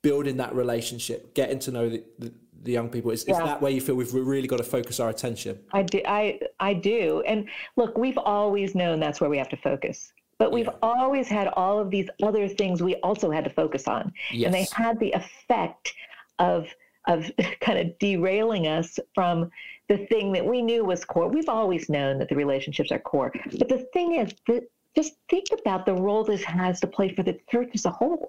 building 0.01 0.37
that 0.37 0.53
relationship 0.55 1.33
getting 1.33 1.59
to 1.59 1.71
know 1.71 1.89
the, 1.89 2.03
the, 2.19 2.31
the 2.63 2.71
young 2.71 2.89
people 2.89 3.11
is, 3.11 3.23
is 3.23 3.37
that 3.37 3.61
where 3.61 3.71
you 3.71 3.81
feel 3.81 3.95
we've 3.95 4.13
really 4.13 4.47
got 4.47 4.57
to 4.57 4.63
focus 4.63 4.99
our 4.99 5.09
attention 5.09 5.59
I 5.73 5.83
do. 5.83 6.01
I 6.05 6.39
I 6.59 6.73
do. 6.73 7.23
And 7.25 7.49
look, 7.77 7.97
we've 7.97 8.17
always 8.17 8.75
known 8.75 8.99
that's 8.99 9.21
where 9.21 9.29
we 9.29 9.37
have 9.37 9.49
to 9.49 9.57
focus. 9.57 10.11
But 10.37 10.51
we've 10.51 10.67
Yeah. 10.67 10.73
always 10.81 11.27
had 11.27 11.47
all 11.49 11.79
of 11.79 11.89
these 11.89 12.09
other 12.23 12.47
things 12.47 12.81
we 12.81 12.95
also 12.97 13.29
had 13.29 13.43
to 13.43 13.49
focus 13.49 13.87
on, 13.87 14.13
and 14.45 14.53
they 14.53 14.67
had 14.73 14.99
the 14.99 15.11
effect 15.11 15.93
of 16.39 16.67
of 17.07 17.31
kind 17.61 17.79
of 17.79 17.97
derailing 17.99 18.67
us 18.67 18.99
from 19.15 19.49
the 19.87 19.97
thing 20.07 20.31
that 20.33 20.45
we 20.45 20.61
knew 20.61 20.85
was 20.85 21.03
core. 21.03 21.27
We've 21.27 21.49
always 21.49 21.89
known 21.89 22.19
that 22.19 22.29
the 22.29 22.35
relationships 22.35 22.91
are 22.91 22.99
core, 22.99 23.31
but 23.57 23.67
the 23.69 23.85
thing 23.93 24.15
is 24.15 24.33
that 24.47 24.63
just 25.01 25.15
think 25.29 25.47
about 25.57 25.85
the 25.85 25.93
role 25.93 26.23
this 26.23 26.43
has 26.43 26.79
to 26.81 26.87
play 26.87 27.13
for 27.13 27.23
the 27.23 27.37
church 27.49 27.71
as 27.73 27.85
a 27.85 27.89
whole. 27.89 28.27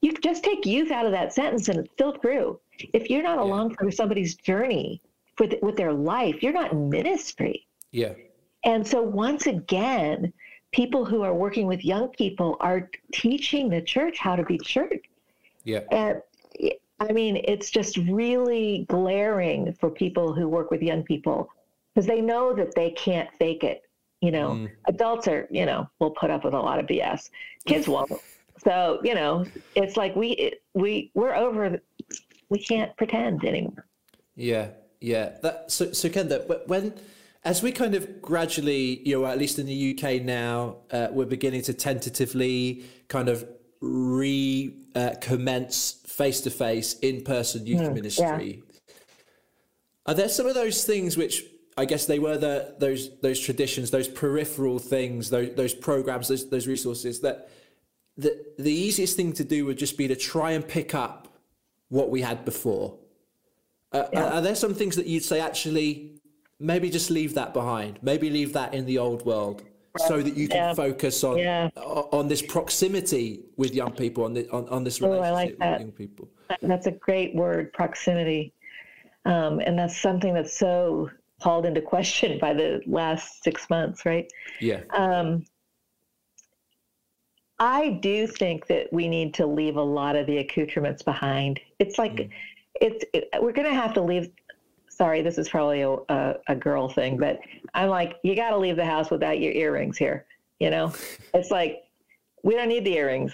You 0.00 0.12
just 0.12 0.44
take 0.44 0.64
youth 0.64 0.90
out 0.92 1.06
of 1.06 1.12
that 1.12 1.32
sentence, 1.32 1.68
and 1.68 1.80
it's 1.80 1.92
still 1.92 2.12
true. 2.12 2.60
If 2.92 3.10
you're 3.10 3.22
not 3.22 3.38
along 3.38 3.74
for 3.74 3.90
somebody's 3.90 4.34
journey 4.36 5.00
with 5.38 5.54
with 5.62 5.76
their 5.76 5.92
life, 5.92 6.42
you're 6.42 6.52
not 6.52 6.72
in 6.72 6.88
ministry. 6.88 7.66
yeah 7.90 8.12
And 8.64 8.86
so 8.86 9.02
once 9.02 9.46
again, 9.46 10.32
people 10.72 11.04
who 11.04 11.22
are 11.22 11.34
working 11.34 11.66
with 11.66 11.84
young 11.84 12.08
people 12.10 12.56
are 12.60 12.90
teaching 13.12 13.68
the 13.68 13.82
church 13.82 14.16
how 14.18 14.36
to 14.36 14.44
be 14.44 14.58
church. 14.58 15.04
yeah 15.64 15.80
And 15.90 16.22
I 17.00 17.12
mean, 17.12 17.34
it's 17.52 17.70
just 17.70 17.96
really 17.96 18.86
glaring 18.88 19.72
for 19.80 19.90
people 19.90 20.32
who 20.32 20.48
work 20.48 20.70
with 20.70 20.82
young 20.82 21.02
people 21.02 21.48
because 21.88 22.06
they 22.06 22.20
know 22.20 22.54
that 22.54 22.74
they 22.74 22.90
can't 22.92 23.28
fake 23.40 23.64
it. 23.64 23.82
You 24.24 24.30
know, 24.30 24.50
Mm. 24.50 24.70
adults 24.88 25.28
are, 25.28 25.46
you 25.50 25.66
know, 25.66 25.86
will 25.98 26.12
put 26.12 26.30
up 26.30 26.44
with 26.44 26.54
a 26.54 26.58
lot 26.58 26.78
of 26.78 26.86
BS. 26.86 27.28
Kids 27.66 27.86
won't. 27.88 28.12
So, 28.58 29.00
you 29.02 29.14
know, 29.14 29.44
it's 29.74 29.96
like 29.96 30.14
we 30.16 30.52
we 30.74 31.10
we're 31.14 31.34
over 31.34 31.80
we 32.48 32.58
can't 32.58 32.96
pretend 32.96 33.44
anymore. 33.44 33.84
Yeah, 34.36 34.68
Yeah. 35.00 35.36
That, 35.42 35.70
so, 35.70 35.92
so 35.92 36.08
Kenda, 36.08 36.66
when 36.68 36.94
as 37.42 37.62
we 37.62 37.72
kind 37.72 37.94
of 37.94 38.22
gradually, 38.22 39.06
you 39.06 39.20
know, 39.20 39.26
at 39.26 39.36
least 39.38 39.58
in 39.58 39.66
the 39.66 39.90
UK 39.90 40.22
now, 40.22 40.76
uh, 40.92 41.08
we're 41.10 41.26
beginning 41.26 41.60
to 41.62 41.74
tentatively 41.74 42.84
kind 43.08 43.28
of 43.28 43.46
recommence 43.82 46.00
face 46.06 46.40
to 46.42 46.50
face, 46.50 46.98
in 47.00 47.22
person 47.22 47.66
youth 47.66 47.82
mm, 47.82 47.92
ministry. 47.94 48.62
Yeah. 48.64 48.94
Are 50.06 50.14
there 50.14 50.28
some 50.28 50.46
of 50.46 50.54
those 50.54 50.84
things 50.84 51.16
which 51.18 51.44
I 51.76 51.84
guess 51.84 52.06
they 52.06 52.18
were 52.18 52.38
the 52.38 52.74
those 52.78 53.18
those 53.20 53.40
traditions, 53.40 53.90
those 53.90 54.08
peripheral 54.08 54.78
things, 54.78 55.30
those 55.30 55.54
those 55.54 55.74
programs, 55.74 56.28
those 56.28 56.48
those 56.48 56.66
resources 56.66 57.20
that 57.20 57.48
the 58.16 58.46
the 58.58 58.72
easiest 58.72 59.16
thing 59.16 59.32
to 59.34 59.44
do 59.44 59.66
would 59.66 59.78
just 59.78 59.98
be 59.98 60.06
to 60.08 60.16
try 60.16 60.52
and 60.52 60.66
pick 60.66 60.94
up 60.94 61.28
what 61.88 62.10
we 62.10 62.20
had 62.20 62.44
before. 62.44 62.98
Uh, 63.92 64.04
yeah. 64.12 64.38
Are 64.38 64.40
there 64.40 64.54
some 64.54 64.74
things 64.74 64.96
that 64.96 65.06
you'd 65.06 65.24
say 65.24 65.40
actually 65.40 66.20
maybe 66.58 66.90
just 66.90 67.10
leave 67.10 67.34
that 67.34 67.52
behind? 67.52 67.98
Maybe 68.02 68.30
leave 68.30 68.52
that 68.52 68.74
in 68.74 68.86
the 68.86 68.98
old 68.98 69.24
world 69.24 69.62
so 69.98 70.20
that 70.20 70.36
you 70.36 70.48
can 70.48 70.56
yeah. 70.56 70.74
focus 70.74 71.22
on 71.22 71.38
yeah. 71.38 71.70
on 71.76 72.28
this 72.28 72.42
proximity 72.42 73.44
with 73.56 73.74
young 73.74 73.92
people, 73.92 74.24
on 74.24 74.34
the, 74.34 74.48
on, 74.50 74.68
on 74.68 74.84
this 74.84 75.00
relationship 75.00 75.24
oh, 75.24 75.28
I 75.28 75.30
like 75.30 75.58
that. 75.58 75.72
with 75.72 75.80
young 75.80 75.92
people. 75.92 76.28
That's 76.62 76.86
a 76.86 76.92
great 76.92 77.34
word, 77.34 77.72
proximity, 77.72 78.52
um, 79.24 79.60
and 79.60 79.78
that's 79.78 80.00
something 80.00 80.34
that's 80.34 80.56
so 80.56 81.10
called 81.44 81.66
into 81.66 81.82
question 81.82 82.38
by 82.38 82.54
the 82.54 82.80
last 82.86 83.44
six 83.44 83.68
months, 83.68 84.06
right? 84.06 84.26
Yeah. 84.62 84.80
Um, 84.96 85.44
I 87.58 87.90
do 88.00 88.26
think 88.26 88.66
that 88.68 88.90
we 88.92 89.08
need 89.08 89.34
to 89.34 89.46
leave 89.46 89.76
a 89.76 89.82
lot 89.82 90.16
of 90.16 90.26
the 90.26 90.38
accoutrements 90.38 91.02
behind. 91.02 91.60
It's 91.78 91.98
like 91.98 92.14
mm. 92.14 92.30
it's 92.80 93.04
it, 93.12 93.28
we're 93.42 93.52
going 93.52 93.68
to 93.68 93.74
have 93.74 93.92
to 93.94 94.00
leave 94.00 94.30
sorry, 94.88 95.22
this 95.22 95.38
is 95.38 95.48
probably 95.48 95.82
a, 95.82 95.90
a, 95.90 96.34
a 96.48 96.54
girl 96.54 96.88
thing, 96.88 97.18
but 97.18 97.40
I'm 97.74 97.88
like, 97.88 98.16
you 98.22 98.36
got 98.36 98.50
to 98.50 98.56
leave 98.56 98.76
the 98.76 98.84
house 98.84 99.10
without 99.10 99.40
your 99.40 99.52
earrings 99.52 99.98
here. 99.98 100.24
You 100.60 100.70
know, 100.70 100.94
it's 101.34 101.50
like, 101.50 101.82
we 102.44 102.54
don't 102.54 102.68
need 102.68 102.84
the 102.84 102.94
earrings. 102.94 103.32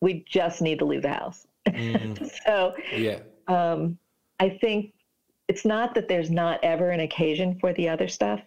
We 0.00 0.24
just 0.26 0.62
need 0.62 0.78
to 0.78 0.86
leave 0.86 1.02
the 1.02 1.10
house. 1.10 1.46
Mm. 1.68 2.30
so, 2.46 2.74
yeah. 2.96 3.18
Um, 3.46 3.98
I 4.40 4.58
think 4.60 4.94
it's 5.48 5.64
not 5.64 5.94
that 5.94 6.08
there's 6.08 6.30
not 6.30 6.60
ever 6.62 6.90
an 6.90 7.00
occasion 7.00 7.58
for 7.60 7.72
the 7.74 7.88
other 7.88 8.08
stuff, 8.08 8.40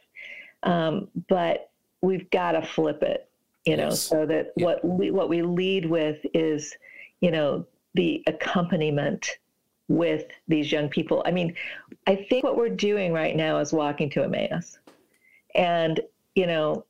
um, 0.63 1.07
but 1.27 1.71
we've 2.01 2.29
got 2.29 2.53
to 2.53 2.61
flip 2.61 3.01
it, 3.03 3.29
you 3.65 3.77
know, 3.77 3.89
yes. 3.89 4.01
so 4.01 4.25
that 4.25 4.53
yeah. 4.57 4.65
what 4.65 4.85
we, 4.85 5.11
what 5.11 5.29
we 5.29 5.41
lead 5.41 5.85
with 5.85 6.17
is, 6.33 6.75
you 7.21 7.31
know, 7.31 7.65
the 7.95 8.23
accompaniment 8.27 9.39
with 9.87 10.25
these 10.47 10.71
young 10.71 10.89
people. 10.89 11.23
I 11.25 11.31
mean, 11.31 11.55
I 12.07 12.15
think 12.15 12.43
what 12.43 12.57
we're 12.57 12.69
doing 12.69 13.11
right 13.11 13.35
now 13.35 13.59
is 13.59 13.73
walking 13.73 14.09
to 14.11 14.23
Emmaus. 14.23 14.77
And, 15.55 15.99
you 16.35 16.45
know, 16.45 16.85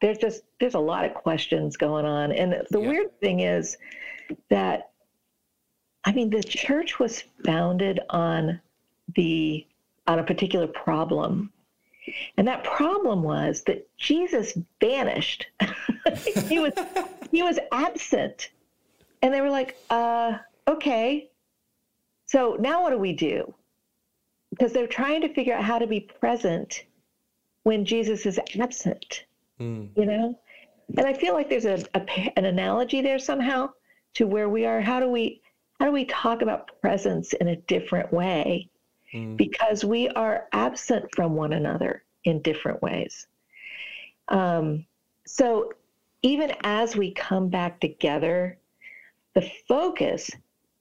there's 0.00 0.18
just 0.18 0.42
there's 0.60 0.74
a 0.74 0.78
lot 0.78 1.04
of 1.04 1.14
questions 1.14 1.76
going 1.76 2.04
on. 2.04 2.30
And 2.30 2.52
the 2.70 2.80
yeah. 2.80 2.88
weird 2.88 3.20
thing 3.20 3.40
is 3.40 3.78
that 4.50 4.90
I 6.04 6.12
mean 6.12 6.30
the 6.30 6.42
church 6.42 6.98
was 6.98 7.24
founded 7.44 8.00
on 8.10 8.60
the 9.16 9.66
on 10.06 10.18
a 10.18 10.24
particular 10.24 10.66
problem. 10.66 11.50
And 12.36 12.46
that 12.46 12.64
problem 12.64 13.22
was 13.22 13.62
that 13.62 13.88
Jesus 13.96 14.56
vanished. 14.80 15.46
he 16.48 16.58
was 16.58 16.74
he 17.30 17.42
was 17.42 17.58
absent. 17.72 18.50
And 19.22 19.32
they 19.32 19.40
were 19.40 19.50
like, 19.50 19.76
uh, 19.88 20.38
okay, 20.68 21.30
so 22.26 22.56
now 22.60 22.82
what 22.82 22.90
do 22.90 22.98
we 22.98 23.14
do? 23.14 23.54
Because 24.50 24.72
they're 24.72 24.86
trying 24.86 25.22
to 25.22 25.32
figure 25.32 25.54
out 25.54 25.64
how 25.64 25.78
to 25.78 25.86
be 25.86 26.00
present 26.00 26.84
when 27.62 27.84
Jesus 27.86 28.26
is 28.26 28.38
absent, 28.60 29.24
mm. 29.58 29.88
you 29.96 30.04
know? 30.04 30.38
And 30.96 31.06
I 31.06 31.14
feel 31.14 31.32
like 31.32 31.48
there's 31.48 31.64
a, 31.64 31.82
a, 31.94 32.32
an 32.36 32.44
analogy 32.44 33.00
there 33.00 33.18
somehow 33.18 33.70
to 34.14 34.26
where 34.26 34.48
we 34.48 34.66
are. 34.66 34.80
How 34.80 35.00
do 35.00 35.08
we 35.08 35.40
how 35.80 35.86
do 35.86 35.92
we 35.92 36.04
talk 36.04 36.40
about 36.40 36.70
presence 36.80 37.32
in 37.32 37.48
a 37.48 37.56
different 37.56 38.12
way? 38.12 38.68
Mm. 39.14 39.36
Because 39.36 39.84
we 39.84 40.08
are 40.10 40.48
absent 40.52 41.14
from 41.14 41.34
one 41.34 41.52
another 41.52 42.02
in 42.24 42.42
different 42.42 42.82
ways. 42.82 43.26
Um, 44.28 44.86
so 45.26 45.72
even 46.22 46.52
as 46.64 46.96
we 46.96 47.12
come 47.12 47.48
back 47.48 47.80
together, 47.80 48.58
the 49.34 49.50
focus 49.68 50.30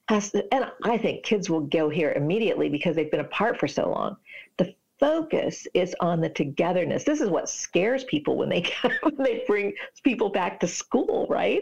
has 0.10 0.32
to, 0.32 0.54
and 0.54 0.72
I 0.84 0.98
think 0.98 1.24
kids 1.24 1.50
will 1.50 1.62
go 1.62 1.90
here 1.90 2.14
immediately 2.14 2.70
because 2.70 2.96
they've 2.96 3.12
been 3.12 3.20
apart 3.20 3.60
for 3.60 3.68
so 3.68 3.90
long. 3.90 4.18
The 4.58 4.74
focus 5.04 5.68
is 5.74 5.94
on 6.00 6.22
the 6.22 6.30
togetherness. 6.30 7.04
This 7.04 7.20
is 7.20 7.30
what 7.30 7.50
scares 7.50 8.06
people 8.06 8.38
when 8.38 8.48
they 8.48 8.66
when 9.02 9.18
they 9.18 9.44
bring 9.46 9.74
people 10.02 10.30
back 10.30 10.62
to 10.62 10.68
school, 10.68 11.28
right? 11.30 11.62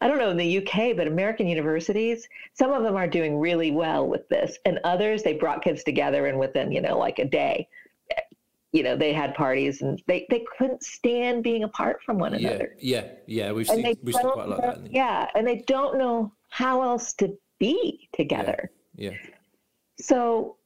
I 0.00 0.06
don't 0.06 0.18
know 0.18 0.30
in 0.30 0.36
the 0.36 0.58
UK, 0.58 0.96
but 0.96 1.08
American 1.08 1.48
universities, 1.48 2.28
some 2.52 2.72
of 2.72 2.84
them 2.84 2.94
are 2.94 3.08
doing 3.08 3.40
really 3.40 3.72
well 3.72 4.06
with 4.06 4.28
this, 4.28 4.56
and 4.64 4.78
others 4.84 5.24
they 5.24 5.32
brought 5.32 5.64
kids 5.64 5.82
together 5.82 6.26
and 6.26 6.38
within 6.38 6.70
you 6.70 6.80
know 6.80 6.96
like 6.96 7.18
a 7.18 7.24
day, 7.24 7.68
you 8.70 8.84
know 8.84 8.94
they 8.94 9.12
had 9.12 9.34
parties 9.34 9.82
and 9.82 10.00
they 10.06 10.24
they 10.30 10.44
couldn't 10.56 10.84
stand 10.84 11.42
being 11.42 11.64
apart 11.64 12.00
from 12.06 12.20
one 12.20 12.34
another. 12.34 12.76
Yeah, 12.78 13.00
yeah, 13.26 13.46
yeah. 13.46 13.52
We've 13.52 13.66
seen 13.66 13.96
we've 14.04 14.14
seen 14.14 14.30
quite 14.30 14.46
a 14.46 14.50
lot 14.50 14.64
of 14.64 14.82
that. 14.84 14.92
Yeah, 14.92 15.28
and 15.34 15.44
they 15.44 15.64
don't 15.66 15.98
know 15.98 16.32
how 16.50 16.82
else 16.82 17.14
to 17.14 17.36
be 17.58 18.08
together. 18.12 18.70
Yeah. 18.94 19.10
yeah. 19.10 19.16
So 19.98 20.58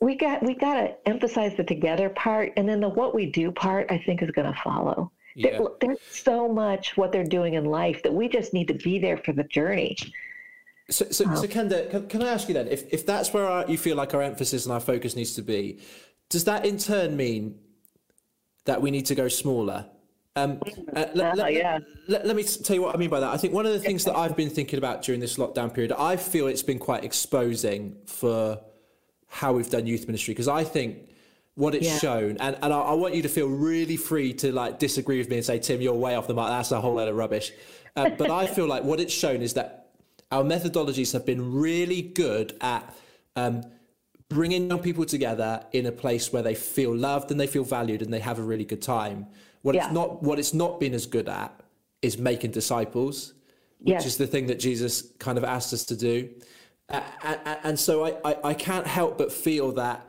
we 0.00 0.16
got 0.16 0.42
we 0.42 0.54
got 0.54 0.74
to 0.74 1.08
emphasize 1.08 1.56
the 1.56 1.64
together 1.64 2.08
part, 2.10 2.52
and 2.56 2.68
then 2.68 2.80
the 2.80 2.88
what 2.88 3.14
we 3.14 3.26
do 3.26 3.50
part. 3.52 3.90
I 3.90 3.98
think 3.98 4.22
is 4.22 4.30
going 4.30 4.52
to 4.52 4.60
follow. 4.60 5.10
Yeah. 5.34 5.58
There, 5.58 5.68
there's 5.80 6.00
so 6.10 6.48
much 6.48 6.96
what 6.96 7.12
they're 7.12 7.24
doing 7.24 7.54
in 7.54 7.64
life 7.64 8.02
that 8.04 8.14
we 8.14 8.28
just 8.28 8.52
need 8.52 8.68
to 8.68 8.74
be 8.74 8.98
there 8.98 9.16
for 9.16 9.32
the 9.32 9.44
journey. 9.44 9.96
So, 10.90 11.06
so, 11.10 11.26
um, 11.26 11.36
so 11.36 11.46
Kenda, 11.46 11.90
can, 11.90 12.08
can, 12.08 12.22
I 12.22 12.28
ask 12.28 12.46
you 12.46 12.54
then, 12.54 12.68
if, 12.68 12.92
if 12.92 13.06
that's 13.06 13.32
where 13.32 13.46
our, 13.46 13.68
you 13.68 13.78
feel 13.78 13.96
like 13.96 14.14
our 14.14 14.22
emphasis 14.22 14.66
and 14.66 14.72
our 14.72 14.80
focus 14.80 15.16
needs 15.16 15.34
to 15.34 15.42
be, 15.42 15.80
does 16.28 16.44
that 16.44 16.66
in 16.66 16.78
turn 16.78 17.16
mean 17.16 17.58
that 18.66 18.80
we 18.80 18.90
need 18.90 19.06
to 19.06 19.14
go 19.14 19.28
smaller? 19.28 19.86
Um, 20.36 20.60
uh, 20.94 21.06
let, 21.14 21.38
uh, 21.40 21.46
yeah. 21.46 21.78
let, 22.06 22.26
let, 22.26 22.36
me 22.36 22.44
tell 22.44 22.76
you 22.76 22.82
what 22.82 22.94
I 22.94 22.98
mean 22.98 23.10
by 23.10 23.20
that. 23.20 23.32
I 23.32 23.36
think 23.36 23.54
one 23.54 23.66
of 23.66 23.72
the 23.72 23.78
things 23.78 24.04
that 24.04 24.16
I've 24.16 24.36
been 24.36 24.50
thinking 24.50 24.78
about 24.78 25.02
during 25.02 25.20
this 25.20 25.36
lockdown 25.36 25.72
period, 25.72 25.92
I 25.92 26.16
feel 26.16 26.48
it's 26.48 26.62
been 26.62 26.78
quite 26.78 27.02
exposing 27.02 27.96
for 28.06 28.60
how 29.34 29.52
we've 29.52 29.68
done 29.68 29.84
youth 29.84 30.06
ministry 30.06 30.32
because 30.32 30.46
I 30.46 30.62
think 30.62 31.08
what 31.56 31.74
it's 31.74 31.86
yeah. 31.86 31.98
shown, 31.98 32.36
and, 32.38 32.56
and 32.62 32.72
I, 32.72 32.80
I, 32.80 32.92
want 32.94 33.14
you 33.14 33.22
to 33.22 33.28
feel 33.28 33.48
really 33.48 33.96
free 33.96 34.32
to 34.34 34.52
like 34.52 34.78
disagree 34.78 35.18
with 35.18 35.28
me 35.28 35.36
and 35.36 35.44
say, 35.44 35.58
Tim, 35.58 35.80
you're 35.80 35.94
way 35.94 36.14
off 36.14 36.26
the 36.26 36.34
mark. 36.34 36.50
That's 36.50 36.70
a 36.70 36.80
whole 36.80 36.94
lot 36.94 37.08
of 37.08 37.16
rubbish. 37.16 37.52
Uh, 37.96 38.10
but 38.10 38.30
I 38.30 38.46
feel 38.46 38.66
like 38.66 38.84
what 38.84 39.00
it's 39.00 39.12
shown 39.12 39.42
is 39.42 39.54
that 39.54 39.90
our 40.30 40.42
methodologies 40.42 41.12
have 41.12 41.26
been 41.26 41.52
really 41.52 42.02
good 42.02 42.56
at 42.60 42.94
um, 43.36 43.62
bringing 44.28 44.68
young 44.68 44.80
people 44.80 45.04
together 45.04 45.64
in 45.72 45.86
a 45.86 45.92
place 45.92 46.32
where 46.32 46.42
they 46.42 46.54
feel 46.54 46.94
loved 46.94 47.30
and 47.30 47.38
they 47.38 47.46
feel 47.46 47.64
valued 47.64 48.02
and 48.02 48.12
they 48.12 48.20
have 48.20 48.38
a 48.38 48.42
really 48.42 48.64
good 48.64 48.82
time. 48.82 49.26
What 49.62 49.74
yeah. 49.74 49.86
it's 49.86 49.94
not 49.94 50.22
what 50.22 50.38
it's 50.38 50.54
not 50.54 50.78
been 50.78 50.94
as 50.94 51.06
good 51.06 51.28
at 51.28 51.60
is 52.02 52.18
making 52.18 52.52
disciples, 52.52 53.34
which 53.78 53.94
yes. 53.94 54.06
is 54.06 54.16
the 54.16 54.26
thing 54.26 54.46
that 54.46 54.58
Jesus 54.60 55.02
kind 55.18 55.38
of 55.38 55.44
asked 55.44 55.72
us 55.72 55.84
to 55.86 55.96
do. 55.96 56.30
And, 56.88 57.78
so 57.78 58.04
I, 58.04 58.16
I, 58.24 58.36
I 58.44 58.54
can't 58.54 58.86
help 58.86 59.16
but 59.16 59.32
feel 59.32 59.72
that 59.72 60.06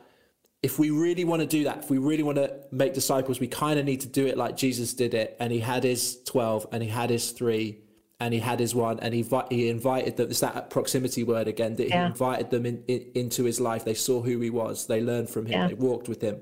if 0.61 0.77
we 0.77 0.89
really 0.89 1.23
want 1.23 1.41
to 1.41 1.47
do 1.47 1.63
that, 1.65 1.79
if 1.79 1.89
we 1.89 1.97
really 1.97 2.23
want 2.23 2.38
to 2.38 2.53
make 2.71 2.93
disciples, 2.93 3.39
we 3.39 3.47
kind 3.47 3.79
of 3.79 3.85
need 3.85 4.01
to 4.01 4.07
do 4.07 4.25
it 4.25 4.38
like 4.38 4.57
Jesus 4.57 4.93
did 4.93 5.13
it. 5.13 5.38
And 5.39 5.51
he 5.53 5.59
had 5.59 5.83
his 5.83 6.21
12 6.23 6.67
and 6.71 6.83
he 6.83 6.89
had 6.89 7.09
his 7.09 7.31
three 7.31 7.79
and 8.19 8.33
he 8.33 8.39
had 8.39 8.59
his 8.59 8.75
one 8.75 8.99
and 8.99 9.13
he, 9.13 9.25
he 9.49 9.69
invited 9.69 10.17
them. 10.17 10.29
It's 10.29 10.41
that 10.41 10.69
proximity 10.69 11.23
word 11.23 11.47
again 11.47 11.75
that 11.75 11.89
yeah. 11.89 12.01
he 12.01 12.11
invited 12.11 12.49
them 12.49 12.65
in, 12.65 12.83
in, 12.88 13.05
into 13.15 13.43
his 13.43 13.59
life. 13.59 13.85
They 13.85 13.93
saw 13.93 14.21
who 14.21 14.39
he 14.39 14.49
was. 14.49 14.88
They 14.88 15.01
learned 15.01 15.29
from 15.29 15.45
him. 15.45 15.53
Yeah. 15.53 15.67
They 15.69 15.73
walked 15.75 16.09
with 16.09 16.21
him 16.21 16.41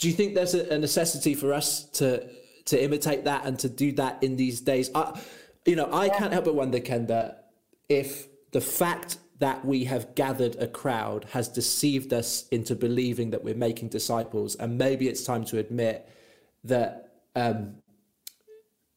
do 0.00 0.08
you 0.08 0.14
think 0.14 0.34
there's 0.34 0.54
a, 0.54 0.74
a, 0.74 0.78
necessity 0.78 1.34
for 1.34 1.52
us 1.52 1.84
to 1.84 2.26
to 2.64 2.82
imitate 2.82 3.24
that 3.24 3.44
and 3.44 3.58
to 3.58 3.68
do 3.68 3.92
that 3.92 4.22
in 4.22 4.36
these 4.36 4.60
days? 4.60 4.90
I, 4.94 5.20
you 5.66 5.76
know, 5.76 5.92
I 5.92 6.08
can't 6.08 6.32
help 6.32 6.46
but 6.46 6.54
wonder, 6.54 6.80
Kenda, 6.80 7.36
if 7.88 8.26
the 8.52 8.60
fact 8.60 9.18
that 9.38 9.64
we 9.64 9.84
have 9.84 10.14
gathered 10.14 10.56
a 10.56 10.66
crowd 10.66 11.24
has 11.32 11.48
deceived 11.48 12.12
us 12.12 12.46
into 12.48 12.74
believing 12.74 13.30
that 13.30 13.42
we're 13.42 13.54
making 13.54 13.88
disciples, 13.88 14.54
and 14.56 14.76
maybe 14.76 15.08
it's 15.08 15.24
time 15.24 15.44
to 15.46 15.58
admit 15.58 16.08
that 16.64 17.12
um, 17.34 17.76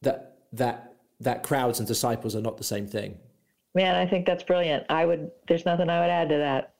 that 0.02 0.38
that 0.52 0.96
that 1.20 1.42
crowds 1.42 1.78
and 1.78 1.88
disciples 1.88 2.36
are 2.36 2.42
not 2.42 2.58
the 2.58 2.64
same 2.64 2.86
thing. 2.86 3.16
Man, 3.74 3.94
I 3.94 4.06
think 4.06 4.26
that's 4.26 4.42
brilliant. 4.42 4.84
I 4.88 5.06
would. 5.06 5.30
There's 5.48 5.64
nothing 5.64 5.88
I 5.88 6.00
would 6.00 6.10
add 6.10 6.28
to 6.28 6.36
that. 6.36 6.74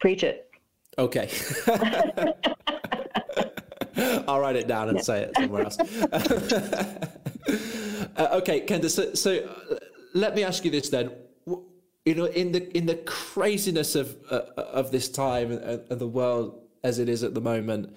Preach 0.00 0.22
it. 0.22 0.50
Okay. 0.98 1.30
I'll 4.28 4.40
write 4.40 4.56
it 4.56 4.66
down 4.66 4.88
and 4.88 4.98
yeah. 4.98 5.02
say 5.02 5.22
it 5.22 5.32
somewhere 5.36 5.64
else. 5.64 5.78
uh, 8.16 8.38
okay, 8.38 8.62
Kenda. 8.62 8.90
So, 8.90 9.12
so 9.14 9.48
uh, 9.70 9.76
let 10.14 10.34
me 10.34 10.44
ask 10.44 10.64
you 10.64 10.70
this 10.70 10.88
then. 10.88 11.10
You 12.04 12.16
know, 12.16 12.24
in 12.24 12.52
the 12.52 12.76
in 12.76 12.86
the 12.86 12.96
craziness 12.96 13.94
of 13.94 14.16
uh, 14.30 14.40
of 14.56 14.90
this 14.90 15.08
time 15.08 15.52
and, 15.52 15.82
and, 15.88 16.00
the 16.00 16.06
world 16.06 16.60
as 16.82 16.98
it 16.98 17.08
is 17.08 17.22
at 17.22 17.32
the 17.34 17.40
moment, 17.40 17.94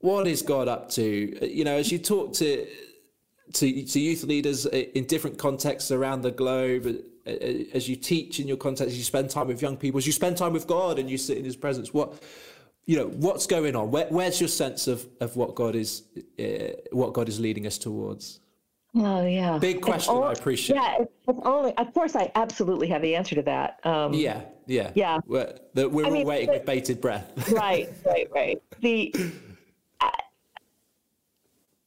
what 0.00 0.26
is 0.26 0.42
God 0.42 0.68
up 0.68 0.90
to? 0.90 1.48
You 1.48 1.64
know, 1.64 1.76
as 1.76 1.90
you 1.90 1.98
talk 1.98 2.34
to 2.34 2.66
to, 3.54 3.84
to 3.84 4.00
youth 4.00 4.24
leaders 4.24 4.66
in 4.66 5.06
different 5.06 5.38
contexts 5.38 5.90
around 5.90 6.20
the 6.20 6.30
globe, 6.30 7.02
uh, 7.26 7.30
as 7.30 7.88
you 7.88 7.96
teach 7.96 8.40
in 8.40 8.46
your 8.46 8.58
context, 8.58 8.94
you 8.94 9.02
spend 9.02 9.30
time 9.30 9.48
with 9.48 9.62
young 9.62 9.76
people, 9.76 9.98
as 9.98 10.06
you 10.06 10.12
spend 10.12 10.36
time 10.36 10.52
with 10.52 10.66
God 10.66 10.98
and 10.98 11.10
you 11.10 11.16
sit 11.16 11.38
in 11.38 11.44
His 11.44 11.56
presence. 11.56 11.94
What 11.94 12.22
you 12.84 12.96
know, 12.96 13.06
what's 13.06 13.46
going 13.46 13.76
on? 13.76 13.90
Where, 13.90 14.06
where's 14.08 14.40
your 14.40 14.48
sense 14.48 14.88
of, 14.88 15.06
of 15.20 15.36
what 15.36 15.54
God 15.54 15.76
is 15.76 16.02
uh, 16.38 16.76
what 16.92 17.14
God 17.14 17.28
is 17.28 17.40
leading 17.40 17.66
us 17.66 17.78
towards? 17.78 18.40
Oh 18.94 19.24
yeah, 19.24 19.56
big 19.58 19.80
question. 19.80 20.16
I 20.16 20.32
appreciate. 20.32 20.76
Yeah, 20.76 20.96
it's, 21.00 21.12
it's 21.28 21.38
only. 21.44 21.76
Of 21.76 21.94
course, 21.94 22.16
I 22.16 22.30
absolutely 22.34 22.88
have 22.88 23.02
the 23.02 23.14
answer 23.14 23.36
to 23.36 23.42
that. 23.42 23.78
Um, 23.84 24.12
yeah, 24.12 24.42
yeah, 24.66 24.90
yeah. 24.94 25.18
We're, 25.26 25.54
the, 25.74 25.88
we're 25.88 26.06
all 26.06 26.10
mean, 26.10 26.26
waiting 26.26 26.46
but, 26.46 26.56
with 26.56 26.66
bated 26.66 27.00
breath. 27.00 27.52
right, 27.52 27.88
right, 28.04 28.28
right. 28.34 28.60
The 28.80 29.14
uh, 30.00 30.10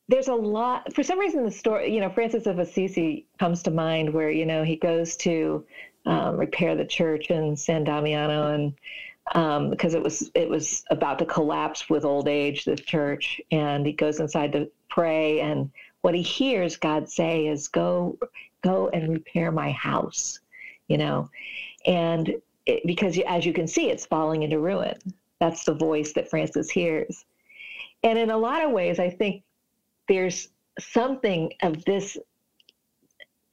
there's 0.07 0.29
a 0.29 0.33
lot. 0.33 0.93
For 0.93 1.03
some 1.03 1.19
reason, 1.19 1.43
the 1.43 1.51
story. 1.51 1.93
You 1.93 1.99
know, 1.99 2.09
Francis 2.09 2.45
of 2.45 2.59
Assisi 2.59 3.25
comes 3.37 3.63
to 3.63 3.71
mind, 3.71 4.13
where 4.13 4.31
you 4.31 4.45
know 4.45 4.63
he 4.63 4.77
goes 4.77 5.17
to 5.17 5.65
um, 6.05 6.37
repair 6.37 6.73
the 6.73 6.85
church 6.85 7.27
in 7.27 7.57
San 7.57 7.83
Damiano, 7.83 8.53
and 8.53 8.73
um, 9.35 9.69
because 9.69 9.93
it 9.93 10.01
was 10.01 10.31
it 10.35 10.47
was 10.47 10.85
about 10.89 11.19
to 11.19 11.25
collapse 11.25 11.89
with 11.89 12.05
old 12.05 12.29
age, 12.29 12.63
the 12.63 12.77
church, 12.77 13.41
and 13.51 13.85
he 13.85 13.91
goes 13.91 14.21
inside 14.21 14.53
to 14.53 14.71
pray 14.89 15.41
and 15.41 15.69
what 16.03 16.13
he 16.13 16.21
hears 16.21 16.77
God 16.77 17.09
say 17.09 17.47
is, 17.47 17.67
"Go, 17.67 18.19
go 18.61 18.89
and 18.89 19.11
repair 19.11 19.51
my 19.51 19.71
house," 19.71 20.39
you 20.87 20.97
know, 20.97 21.29
and 21.85 22.35
it, 22.65 22.85
because 22.85 23.17
as 23.19 23.45
you 23.45 23.53
can 23.53 23.67
see, 23.67 23.89
it's 23.89 24.05
falling 24.05 24.43
into 24.43 24.59
ruin. 24.59 24.97
That's 25.39 25.63
the 25.63 25.73
voice 25.73 26.13
that 26.13 26.29
Francis 26.29 26.69
hears, 26.69 27.25
and 28.03 28.19
in 28.19 28.29
a 28.29 28.37
lot 28.37 28.63
of 28.63 28.71
ways, 28.71 28.99
I 28.99 29.09
think 29.09 29.43
there's 30.07 30.49
something 30.79 31.51
of 31.63 31.83
this. 31.85 32.17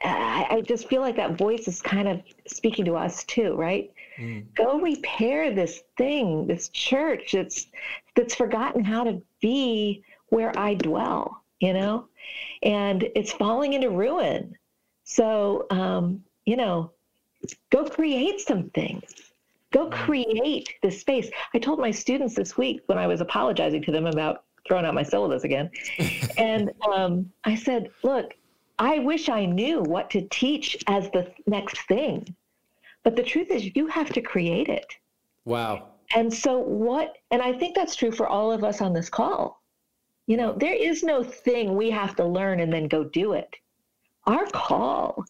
I, 0.03 0.47
I 0.51 0.61
just 0.63 0.89
feel 0.89 1.03
like 1.03 1.17
that 1.17 1.39
voice 1.39 1.69
is 1.69 1.81
kind 1.81 2.09
of 2.09 2.23
speaking 2.47 2.85
to 2.87 2.97
us 2.97 3.23
too, 3.25 3.55
right? 3.55 3.93
Mm. 4.19 4.47
Go 4.55 4.81
repair 4.81 5.55
this 5.55 5.83
thing, 5.97 6.47
this 6.47 6.69
church 6.71 7.33
that's 7.33 7.69
that's 8.17 8.35
forgotten 8.35 8.83
how 8.83 9.05
to 9.05 9.23
be 9.41 10.03
where 10.31 10.59
I 10.59 10.75
dwell, 10.75 11.45
you 11.61 11.75
know? 11.75 12.09
And 12.63 13.09
it's 13.15 13.33
falling 13.33 13.73
into 13.73 13.91
ruin. 13.91 14.57
So, 15.05 15.67
um, 15.71 16.23
you 16.45 16.57
know, 16.57 16.93
go 17.71 17.85
create 17.85 18.41
something. 18.41 19.03
Go 19.73 19.89
create 19.89 20.75
this 20.83 21.01
space. 21.01 21.31
I 21.55 21.59
told 21.59 21.79
my 21.79 21.91
students 21.91 22.35
this 22.35 22.57
week 22.57 22.83
when 22.87 22.99
I 22.99 23.07
was 23.07 23.21
apologizing 23.21 23.83
to 23.83 23.93
them 23.93 24.07
about 24.07 24.45
throwing 24.67 24.85
out 24.85 24.95
my 24.95 25.03
syllabus 25.03 25.45
again. 25.45 25.71
and 26.39 26.71
um, 26.93 27.31
I 27.45 27.55
said, 27.55 27.91
look, 28.03 28.35
I 28.79 28.99
wish 28.99 29.29
I 29.29 29.47
knew 29.47 29.83
what 29.83 30.11
to 30.11 30.23
teach 30.31 30.83
as 30.87 31.11
the 31.11 31.33
next 31.47 31.81
thing. 31.83 32.35
But 33.05 33.17
the 33.17 33.23
truth 33.23 33.51
is, 33.51 33.75
you 33.77 33.87
have 33.87 34.13
to 34.13 34.21
create 34.21 34.69
it. 34.69 34.87
Wow. 35.45 35.89
And 36.15 36.33
so, 36.33 36.59
what, 36.59 37.17
and 37.31 37.41
I 37.41 37.53
think 37.53 37.75
that's 37.75 37.95
true 37.95 38.11
for 38.11 38.27
all 38.27 38.51
of 38.51 38.65
us 38.65 38.81
on 38.81 38.93
this 38.93 39.09
call. 39.09 39.60
You 40.31 40.37
know, 40.37 40.53
there 40.53 40.75
is 40.75 41.03
no 41.03 41.25
thing 41.25 41.75
we 41.75 41.91
have 41.91 42.15
to 42.15 42.25
learn 42.25 42.61
and 42.61 42.73
then 42.73 42.87
go 42.87 43.03
do 43.03 43.33
it. 43.33 43.57
Our 44.29 44.47
call 44.47 45.25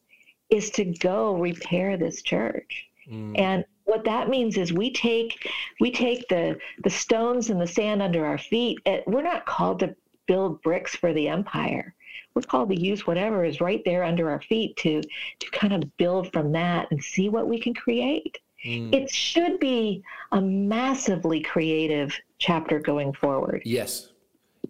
is 0.50 0.68
to 0.72 0.84
go 0.84 1.36
repair 1.36 1.96
this 1.96 2.20
church. 2.20 2.86
Mm. 3.10 3.38
And 3.38 3.64
what 3.84 4.04
that 4.04 4.28
means 4.28 4.58
is 4.58 4.74
we 4.74 4.92
take 4.92 5.48
we 5.80 5.90
take 5.90 6.28
the 6.28 6.58
the 6.84 6.90
stones 6.90 7.48
and 7.48 7.58
the 7.58 7.66
sand 7.66 8.02
under 8.02 8.26
our 8.26 8.36
feet. 8.36 8.76
We're 9.06 9.22
not 9.22 9.46
called 9.46 9.78
to 9.78 9.96
build 10.26 10.60
bricks 10.60 10.94
for 10.94 11.14
the 11.14 11.28
empire. 11.28 11.94
We're 12.34 12.42
called 12.42 12.68
to 12.68 12.78
use 12.78 13.06
whatever 13.06 13.42
is 13.42 13.58
right 13.58 13.80
there 13.86 14.04
under 14.04 14.28
our 14.28 14.42
feet 14.42 14.76
to 14.84 15.00
to 15.00 15.50
kind 15.50 15.72
of 15.72 15.96
build 15.96 16.30
from 16.30 16.52
that 16.52 16.88
and 16.90 17.02
see 17.02 17.30
what 17.30 17.48
we 17.48 17.58
can 17.58 17.72
create. 17.72 18.36
Mm. 18.66 18.94
It 18.94 19.08
should 19.08 19.58
be 19.60 20.02
a 20.32 20.42
massively 20.42 21.40
creative 21.40 22.14
chapter 22.38 22.78
going 22.78 23.14
forward. 23.14 23.62
Yes. 23.64 24.10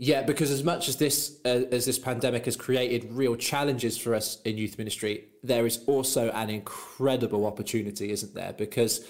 Yeah, 0.03 0.23
because 0.23 0.51
as 0.51 0.65
much 0.65 0.89
as 0.89 0.97
this 0.97 1.41
uh, 1.45 1.65
as 1.71 1.85
this 1.85 1.99
pandemic 1.99 2.47
has 2.47 2.57
created 2.57 3.13
real 3.13 3.37
challenges 3.37 3.99
for 3.99 4.15
us 4.15 4.41
in 4.47 4.57
youth 4.57 4.79
ministry, 4.79 5.25
there 5.45 5.67
is 5.67 5.85
also 5.87 6.31
an 6.31 6.49
incredible 6.49 7.45
opportunity, 7.45 8.11
isn't 8.11 8.35
there? 8.35 8.55
Because 8.55 9.05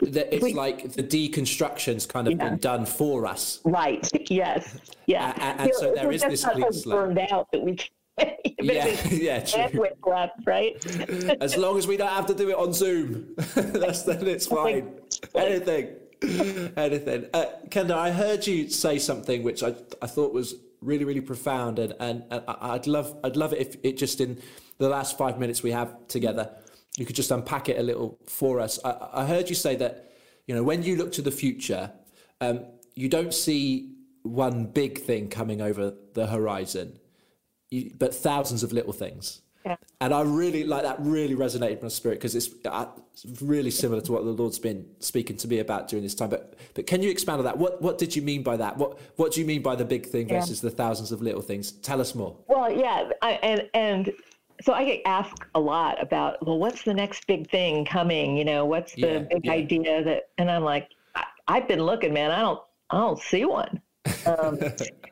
it's 0.00 0.42
we, 0.42 0.54
like 0.54 0.94
the 0.94 1.02
deconstruction's 1.02 2.06
kind 2.06 2.26
of 2.26 2.38
yeah. 2.38 2.48
been 2.48 2.58
done 2.58 2.86
for 2.86 3.26
us. 3.26 3.60
Right. 3.66 4.08
Yes. 4.30 4.78
Yeah. 5.04 5.34
And, 5.36 5.60
and 5.60 5.74
so 5.74 5.92
there 5.94 6.10
is 6.10 6.22
this 6.22 6.42
clean 6.42 6.72
slate. 6.72 6.96
Burned 6.96 7.18
out 7.18 7.52
that 7.52 7.60
we. 7.60 7.76
yeah, 8.62 8.96
yeah, 9.10 9.40
true. 9.40 9.86
left, 10.06 10.40
right? 10.46 10.74
as 11.42 11.58
long 11.58 11.76
as 11.76 11.86
we 11.86 11.98
don't 11.98 12.08
have 12.08 12.26
to 12.26 12.34
do 12.34 12.48
it 12.48 12.56
on 12.56 12.72
Zoom, 12.72 13.34
that's 13.36 14.04
then 14.04 14.26
it's 14.26 14.46
fine. 14.46 14.90
Anything. 15.34 15.96
anything. 16.76 17.26
Uh, 17.32 17.46
I 17.94 18.10
heard 18.10 18.46
you 18.46 18.68
say 18.68 18.98
something 18.98 19.42
which 19.42 19.62
I, 19.62 19.74
I 20.02 20.06
thought 20.06 20.32
was 20.32 20.54
really, 20.80 21.04
really 21.04 21.20
profound, 21.20 21.78
and, 21.78 21.94
and, 21.98 22.24
and 22.30 22.42
I'd 22.46 22.86
love 22.86 23.16
I'd 23.24 23.36
love 23.36 23.52
it 23.52 23.60
if 23.60 23.76
it 23.82 23.96
just 23.96 24.20
in 24.20 24.40
the 24.78 24.88
last 24.88 25.16
five 25.16 25.38
minutes 25.38 25.62
we 25.62 25.70
have 25.70 26.08
together, 26.08 26.54
you 26.98 27.06
could 27.06 27.16
just 27.16 27.30
unpack 27.30 27.68
it 27.68 27.78
a 27.78 27.82
little 27.82 28.18
for 28.26 28.60
us. 28.60 28.78
I, 28.84 29.08
I 29.12 29.26
heard 29.26 29.48
you 29.48 29.54
say 29.54 29.76
that 29.76 30.12
you 30.46 30.54
know 30.54 30.62
when 30.62 30.82
you 30.82 30.96
look 30.96 31.12
to 31.12 31.22
the 31.22 31.30
future, 31.30 31.90
um, 32.40 32.66
you 32.94 33.08
don't 33.08 33.32
see 33.32 33.94
one 34.22 34.66
big 34.66 35.00
thing 35.00 35.28
coming 35.28 35.62
over 35.62 35.94
the 36.14 36.26
horizon, 36.26 36.98
you, 37.70 37.92
but 37.98 38.14
thousands 38.14 38.62
of 38.62 38.72
little 38.72 38.92
things. 38.92 39.40
Yeah. 39.64 39.76
And 40.00 40.14
I 40.14 40.22
really 40.22 40.64
like 40.64 40.82
that. 40.84 40.96
Really 41.00 41.34
resonated 41.34 41.72
with 41.72 41.82
my 41.82 41.88
spirit 41.88 42.14
because 42.16 42.34
it's, 42.34 42.48
uh, 42.64 42.86
it's 43.12 43.42
really 43.42 43.70
similar 43.70 44.00
to 44.02 44.12
what 44.12 44.24
the 44.24 44.30
Lord's 44.30 44.58
been 44.58 44.86
speaking 45.00 45.36
to 45.36 45.48
me 45.48 45.58
about 45.58 45.88
during 45.88 46.02
this 46.02 46.14
time. 46.14 46.30
But 46.30 46.54
but 46.74 46.86
can 46.86 47.02
you 47.02 47.10
expand 47.10 47.40
on 47.40 47.44
that? 47.44 47.58
What 47.58 47.82
what 47.82 47.98
did 47.98 48.16
you 48.16 48.22
mean 48.22 48.42
by 48.42 48.56
that? 48.56 48.78
What 48.78 48.98
what 49.16 49.32
do 49.32 49.40
you 49.40 49.46
mean 49.46 49.62
by 49.62 49.76
the 49.76 49.84
big 49.84 50.06
thing 50.06 50.28
yeah. 50.28 50.40
versus 50.40 50.60
the 50.60 50.70
thousands 50.70 51.12
of 51.12 51.20
little 51.20 51.42
things? 51.42 51.72
Tell 51.72 52.00
us 52.00 52.14
more. 52.14 52.36
Well, 52.48 52.72
yeah, 52.72 53.10
I, 53.20 53.32
and 53.32 53.68
and 53.74 54.12
so 54.62 54.72
I 54.72 54.84
get 54.84 55.02
asked 55.04 55.42
a 55.54 55.60
lot 55.60 56.02
about 56.02 56.44
well, 56.46 56.58
what's 56.58 56.82
the 56.82 56.94
next 56.94 57.26
big 57.26 57.50
thing 57.50 57.84
coming? 57.84 58.38
You 58.38 58.46
know, 58.46 58.64
what's 58.64 58.94
the 58.94 59.00
yeah, 59.00 59.18
big 59.18 59.44
yeah. 59.44 59.52
idea 59.52 60.04
that? 60.04 60.30
And 60.38 60.50
I'm 60.50 60.64
like, 60.64 60.88
I, 61.48 61.56
have 61.58 61.68
been 61.68 61.82
looking, 61.82 62.14
man. 62.14 62.30
I 62.30 62.40
don't 62.40 62.60
I 62.88 62.96
don't 62.96 63.20
see 63.20 63.44
one. 63.44 63.82
Um, 64.24 64.58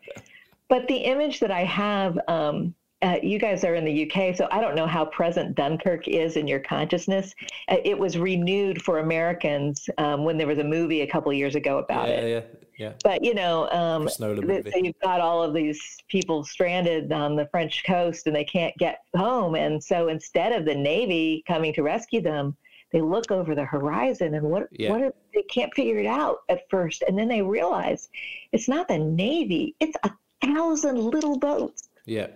but 0.69 0.89
the 0.89 0.97
image 0.97 1.41
that 1.41 1.51
I 1.51 1.65
have. 1.65 2.19
Um, 2.29 2.75
uh, 3.01 3.17
you 3.23 3.39
guys 3.39 3.63
are 3.63 3.75
in 3.75 3.85
the 3.85 4.11
UK, 4.11 4.35
so 4.35 4.49
I 4.51 4.61
don't 4.61 4.75
know 4.75 4.87
how 4.87 5.05
present 5.05 5.55
Dunkirk 5.55 6.09
is 6.09 6.37
in 6.37 6.49
your 6.49 6.59
consciousness. 6.59 7.33
Uh, 7.69 7.77
it 7.85 7.97
was 7.97 8.19
renewed 8.19 8.83
for 8.83 8.99
Americans 8.99 9.89
um, 9.99 10.25
when 10.25 10.37
there 10.37 10.49
was 10.49 10.59
a 10.59 10.65
movie 10.65 11.03
a 11.03 11.07
couple 11.07 11.33
years 11.33 11.55
ago 11.55 11.79
about 11.79 12.09
yeah, 12.09 12.15
it. 12.15 12.29
Yeah, 12.29 12.35
yeah, 12.37 12.87
yeah. 12.89 12.93
But 13.05 13.25
you 13.25 13.35
know, 13.35 13.71
um, 13.71 14.09
so 14.09 14.33
you've 14.33 14.99
got 15.01 15.21
all 15.21 15.45
of 15.45 15.55
these 15.55 15.99
people 16.09 16.43
stranded 16.43 17.13
on 17.13 17.37
the 17.37 17.47
French 17.53 17.85
coast 17.85 18.27
and 18.27 18.35
they 18.35 18.45
can't 18.45 18.77
get 18.79 19.03
home, 19.17 19.55
and 19.55 19.83
so 19.83 20.09
instead 20.09 20.51
of 20.53 20.65
the 20.65 20.75
Navy 20.75 21.45
coming 21.47 21.73
to 21.75 21.83
rescue 21.83 22.21
them, 22.21 22.57
they 22.91 23.01
look 23.01 23.31
over 23.31 23.55
the 23.55 23.65
horizon 23.65 24.35
and 24.35 24.45
what 24.45 24.67
yeah. 24.73 24.91
what 24.91 25.03
are, 25.03 25.15
they 25.33 25.43
can't 25.43 25.73
figure 25.73 26.01
it 26.01 26.07
out 26.07 26.39
at 26.49 26.69
first, 26.69 27.05
and 27.07 27.17
then 27.17 27.29
they 27.29 27.43
realize 27.43 28.09
it's 28.51 28.69
not 28.69 28.89
the 28.89 28.99
Navy; 28.99 29.77
it's 29.79 29.97
a 30.03 30.11
thousand 30.43 30.99
little 30.99 31.39
boats. 31.39 31.89
Yeah 32.05 32.27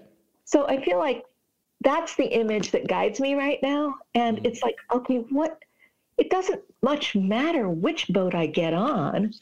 so 0.53 0.69
I 0.69 0.85
feel 0.85 0.99
like 0.99 1.25
that's 1.81 2.15
the 2.15 2.27
image 2.27 2.73
that 2.73 2.87
guides 2.87 3.21
me 3.21 3.35
right 3.35 3.59
now. 3.62 3.95
And 4.15 4.37
mm-hmm. 4.37 4.47
it's 4.47 4.62
like, 4.62 4.77
okay, 4.93 5.17
what? 5.31 5.59
It 6.19 6.29
doesn't 6.29 6.61
much 6.83 7.17
matter 7.17 7.71
which 7.71 8.09
boat 8.09 8.35
I 8.35 8.47
get 8.47 8.75
on, 8.75 9.33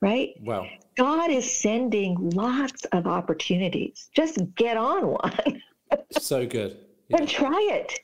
right? 0.00 0.34
Well, 0.40 0.68
God 0.96 1.30
is 1.32 1.50
sending 1.50 2.30
lots 2.30 2.84
of 2.92 3.08
opportunities. 3.08 4.08
Just 4.14 4.38
get 4.54 4.76
on 4.76 5.08
one. 5.08 5.62
so 6.12 6.46
good. 6.46 6.76
Yeah. 7.08 7.16
And 7.18 7.28
try 7.28 7.68
it 7.72 7.98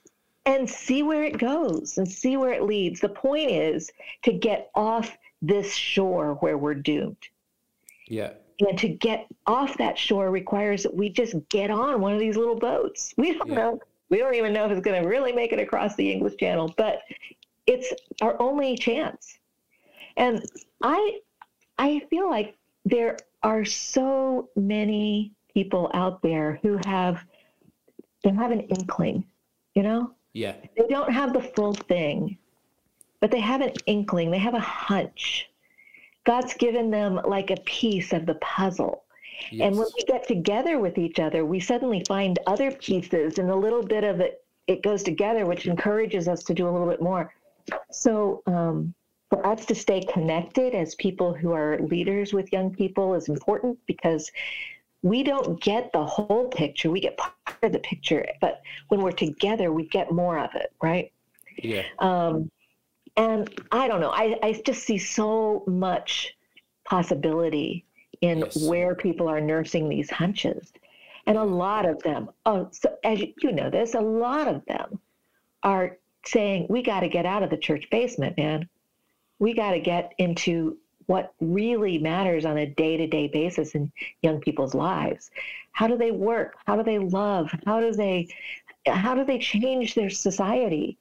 and 0.44 0.68
see 0.68 1.04
where 1.04 1.22
it 1.22 1.38
goes 1.38 1.96
and 1.96 2.10
see 2.10 2.36
where 2.36 2.52
it 2.52 2.64
leads. 2.64 2.98
The 3.00 3.08
point 3.08 3.52
is 3.52 3.88
to 4.24 4.32
get 4.32 4.70
off 4.74 5.16
this 5.40 5.72
shore 5.72 6.34
where 6.40 6.58
we're 6.58 6.74
doomed. 6.74 7.28
Yeah. 8.08 8.32
And 8.60 8.76
to 8.78 8.88
get 8.88 9.26
off 9.46 9.76
that 9.78 9.96
shore 9.96 10.30
requires 10.30 10.82
that 10.82 10.94
we 10.94 11.08
just 11.08 11.36
get 11.48 11.70
on 11.70 12.00
one 12.00 12.12
of 12.12 12.18
these 12.18 12.36
little 12.36 12.58
boats. 12.58 13.14
We 13.16 13.34
don't 13.34 13.48
yeah. 13.48 13.54
know. 13.54 13.80
We 14.08 14.18
don't 14.18 14.34
even 14.34 14.52
know 14.52 14.64
if 14.64 14.72
it's 14.72 14.80
going 14.80 15.00
to 15.00 15.08
really 15.08 15.32
make 15.32 15.52
it 15.52 15.60
across 15.60 15.94
the 15.94 16.10
English 16.10 16.36
Channel, 16.38 16.74
but 16.76 17.02
it's 17.66 17.92
our 18.22 18.40
only 18.40 18.76
chance. 18.76 19.38
And 20.16 20.44
I, 20.82 21.20
I 21.78 22.00
feel 22.10 22.28
like 22.28 22.56
there 22.84 23.18
are 23.42 23.64
so 23.64 24.48
many 24.56 25.32
people 25.52 25.90
out 25.94 26.22
there 26.22 26.58
who 26.62 26.80
have, 26.84 27.22
they 28.24 28.30
have 28.30 28.50
an 28.50 28.60
inkling, 28.60 29.24
you 29.74 29.82
know. 29.82 30.12
Yeah. 30.32 30.54
They 30.76 30.86
don't 30.88 31.12
have 31.12 31.32
the 31.32 31.42
full 31.42 31.74
thing, 31.74 32.38
but 33.20 33.30
they 33.30 33.40
have 33.40 33.60
an 33.60 33.72
inkling. 33.86 34.30
They 34.30 34.38
have 34.38 34.54
a 34.54 34.60
hunch 34.60 35.50
God's 36.28 36.52
given 36.52 36.90
them 36.90 37.18
like 37.26 37.50
a 37.50 37.56
piece 37.64 38.12
of 38.12 38.26
the 38.26 38.34
puzzle. 38.34 39.04
Yes. 39.50 39.66
And 39.66 39.78
when 39.78 39.86
we 39.96 40.04
get 40.04 40.28
together 40.28 40.78
with 40.78 40.98
each 40.98 41.18
other, 41.18 41.46
we 41.46 41.58
suddenly 41.58 42.04
find 42.06 42.38
other 42.46 42.70
pieces 42.70 43.38
and 43.38 43.50
a 43.50 43.56
little 43.56 43.82
bit 43.82 44.04
of 44.04 44.20
it 44.20 44.44
it 44.66 44.82
goes 44.82 45.02
together, 45.02 45.46
which 45.46 45.66
encourages 45.66 46.28
us 46.28 46.44
to 46.44 46.52
do 46.52 46.68
a 46.68 46.70
little 46.70 46.86
bit 46.86 47.00
more. 47.00 47.32
So 47.90 48.42
um, 48.46 48.92
for 49.30 49.46
us 49.46 49.64
to 49.64 49.74
stay 49.74 50.02
connected 50.02 50.74
as 50.74 50.94
people 50.96 51.32
who 51.32 51.52
are 51.52 51.78
leaders 51.78 52.34
with 52.34 52.52
young 52.52 52.74
people 52.74 53.14
is 53.14 53.30
important 53.30 53.78
because 53.86 54.30
we 55.00 55.22
don't 55.22 55.58
get 55.62 55.90
the 55.94 56.04
whole 56.04 56.48
picture. 56.48 56.90
We 56.90 57.00
get 57.00 57.16
part 57.16 57.56
of 57.62 57.72
the 57.72 57.78
picture, 57.78 58.26
but 58.42 58.60
when 58.88 59.00
we're 59.00 59.12
together, 59.12 59.72
we 59.72 59.86
get 59.86 60.12
more 60.12 60.38
of 60.38 60.50
it, 60.54 60.74
right? 60.82 61.10
Yeah. 61.56 61.84
Um, 62.00 62.50
and 63.18 63.50
I 63.72 63.88
don't 63.88 64.00
know. 64.00 64.10
I, 64.10 64.38
I 64.42 64.62
just 64.64 64.84
see 64.84 64.96
so 64.96 65.64
much 65.66 66.36
possibility 66.84 67.84
in 68.20 68.38
yes. 68.38 68.56
where 68.62 68.94
people 68.94 69.28
are 69.28 69.40
nursing 69.40 69.88
these 69.88 70.08
hunches. 70.08 70.72
And 71.26 71.36
a 71.36 71.44
lot 71.44 71.84
of 71.84 72.00
them, 72.02 72.30
oh, 72.46 72.68
so 72.70 72.96
as 73.02 73.20
you, 73.20 73.34
you 73.42 73.52
know 73.52 73.70
this, 73.70 73.94
a 73.94 74.00
lot 74.00 74.46
of 74.46 74.64
them 74.66 75.00
are 75.64 75.98
saying, 76.24 76.68
we 76.70 76.80
got 76.80 77.00
to 77.00 77.08
get 77.08 77.26
out 77.26 77.42
of 77.42 77.50
the 77.50 77.56
church 77.56 77.90
basement, 77.90 78.36
man. 78.36 78.68
We 79.40 79.52
got 79.52 79.72
to 79.72 79.80
get 79.80 80.14
into 80.18 80.78
what 81.06 81.34
really 81.40 81.98
matters 81.98 82.44
on 82.44 82.56
a 82.56 82.66
day 82.66 82.96
to 82.98 83.06
day 83.08 83.26
basis 83.26 83.74
in 83.74 83.90
young 84.22 84.40
people's 84.40 84.74
lives. 84.74 85.30
How 85.72 85.88
do 85.88 85.98
they 85.98 86.12
work? 86.12 86.56
How 86.66 86.76
do 86.76 86.84
they 86.84 86.98
love? 86.98 87.50
How 87.66 87.80
do 87.80 87.92
they 87.92 88.28
how 88.86 89.14
do 89.14 89.24
they 89.24 89.38
change 89.38 89.94
their 89.94 90.10
society? 90.10 90.98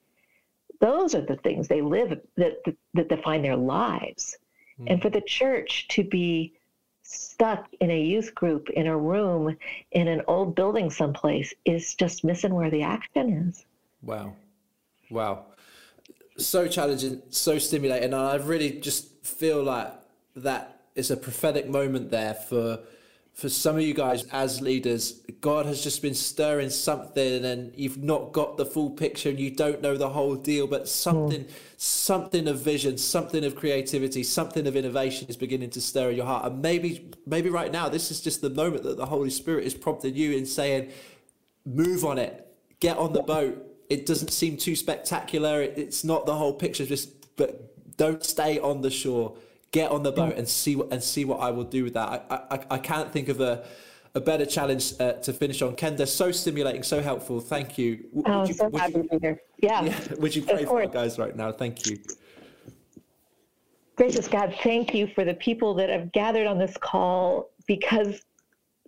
Those 0.80 1.14
are 1.14 1.20
the 1.20 1.36
things 1.36 1.68
they 1.68 1.82
live 1.82 2.10
that 2.10 2.24
that, 2.64 2.76
that 2.94 3.08
define 3.08 3.42
their 3.42 3.56
lives. 3.56 4.36
Mm. 4.80 4.92
And 4.92 5.02
for 5.02 5.10
the 5.10 5.20
church 5.20 5.88
to 5.88 6.04
be 6.04 6.54
stuck 7.02 7.66
in 7.80 7.90
a 7.90 8.00
youth 8.00 8.34
group 8.34 8.68
in 8.70 8.86
a 8.86 8.96
room 8.96 9.56
in 9.92 10.08
an 10.08 10.20
old 10.28 10.54
building 10.54 10.90
someplace 10.90 11.54
is 11.64 11.94
just 11.94 12.22
missing 12.22 12.54
where 12.54 12.70
the 12.70 12.82
action 12.82 13.48
is. 13.48 13.64
Wow. 14.02 14.34
Wow. 15.10 15.46
So 16.36 16.68
challenging, 16.68 17.22
so 17.30 17.58
stimulating. 17.58 18.12
And 18.12 18.14
I 18.14 18.36
really 18.36 18.72
just 18.72 19.24
feel 19.24 19.62
like 19.62 19.92
that 20.36 20.82
is 20.94 21.10
a 21.10 21.16
prophetic 21.16 21.68
moment 21.68 22.10
there 22.10 22.34
for 22.34 22.80
for 23.38 23.48
some 23.48 23.76
of 23.76 23.82
you 23.82 23.94
guys 23.94 24.24
as 24.32 24.60
leaders, 24.60 25.20
God 25.40 25.64
has 25.66 25.80
just 25.80 26.02
been 26.02 26.12
stirring 26.12 26.70
something 26.70 27.44
and 27.44 27.72
you've 27.76 28.02
not 28.02 28.32
got 28.32 28.56
the 28.56 28.66
full 28.66 28.90
picture 28.90 29.28
and 29.28 29.38
you 29.38 29.48
don't 29.48 29.80
know 29.80 29.96
the 29.96 30.08
whole 30.08 30.34
deal, 30.34 30.66
but 30.66 30.88
something, 30.88 31.44
mm. 31.44 31.50
something 31.76 32.48
of 32.48 32.58
vision, 32.60 32.98
something 32.98 33.44
of 33.44 33.54
creativity, 33.54 34.24
something 34.24 34.66
of 34.66 34.74
innovation 34.74 35.28
is 35.28 35.36
beginning 35.36 35.70
to 35.70 35.80
stir 35.80 36.10
in 36.10 36.16
your 36.16 36.26
heart. 36.26 36.50
And 36.50 36.60
maybe, 36.60 37.12
maybe 37.26 37.48
right 37.48 37.70
now, 37.70 37.88
this 37.88 38.10
is 38.10 38.20
just 38.20 38.40
the 38.40 38.50
moment 38.50 38.82
that 38.82 38.96
the 38.96 39.06
Holy 39.06 39.30
Spirit 39.30 39.66
is 39.66 39.72
prompting 39.72 40.16
you 40.16 40.32
in 40.32 40.44
saying, 40.44 40.90
move 41.64 42.04
on 42.04 42.18
it, 42.18 42.44
get 42.80 42.98
on 42.98 43.12
the 43.12 43.22
boat. 43.22 43.64
It 43.88 44.04
doesn't 44.04 44.32
seem 44.32 44.56
too 44.56 44.74
spectacular. 44.74 45.62
It's 45.62 46.02
not 46.02 46.26
the 46.26 46.34
whole 46.34 46.54
picture, 46.54 46.84
just, 46.84 47.36
but 47.36 47.96
don't 47.96 48.24
stay 48.24 48.58
on 48.58 48.82
the 48.82 48.90
shore 48.90 49.36
get 49.70 49.90
on 49.90 50.02
the 50.02 50.12
boat 50.12 50.36
and 50.36 50.48
see 50.48 50.76
what 50.76 50.92
and 50.92 51.02
see 51.02 51.24
what 51.24 51.40
I 51.40 51.50
will 51.50 51.64
do 51.64 51.84
with 51.84 51.94
that. 51.94 52.26
I 52.30 52.56
I, 52.56 52.66
I 52.72 52.78
can't 52.78 53.12
think 53.12 53.28
of 53.28 53.40
a 53.40 53.64
a 54.14 54.20
better 54.20 54.46
challenge 54.46 54.94
uh, 55.00 55.12
to 55.12 55.32
finish 55.32 55.62
on. 55.62 55.74
Ken, 55.76 55.96
they're 55.96 56.06
so 56.06 56.32
stimulating, 56.32 56.82
so 56.82 57.00
helpful. 57.00 57.40
Thank 57.40 57.78
you. 57.78 57.96
W- 58.14 58.24
oh, 58.26 58.46
you, 58.46 58.54
so 58.54 58.70
happy 58.74 58.94
to 58.94 59.02
be 59.04 59.18
here. 59.20 59.40
Yeah. 59.58 59.84
yeah. 59.84 60.00
Would 60.18 60.34
you 60.34 60.42
pray 60.42 60.64
for 60.64 60.80
our 60.80 60.86
guys 60.86 61.18
right 61.18 61.36
now? 61.36 61.52
Thank 61.52 61.86
you. 61.86 61.98
Gracious 63.96 64.28
God, 64.28 64.54
thank 64.62 64.94
you 64.94 65.08
for 65.08 65.24
the 65.24 65.34
people 65.34 65.74
that 65.74 65.90
have 65.90 66.12
gathered 66.12 66.46
on 66.46 66.58
this 66.58 66.76
call 66.76 67.50
because 67.66 68.22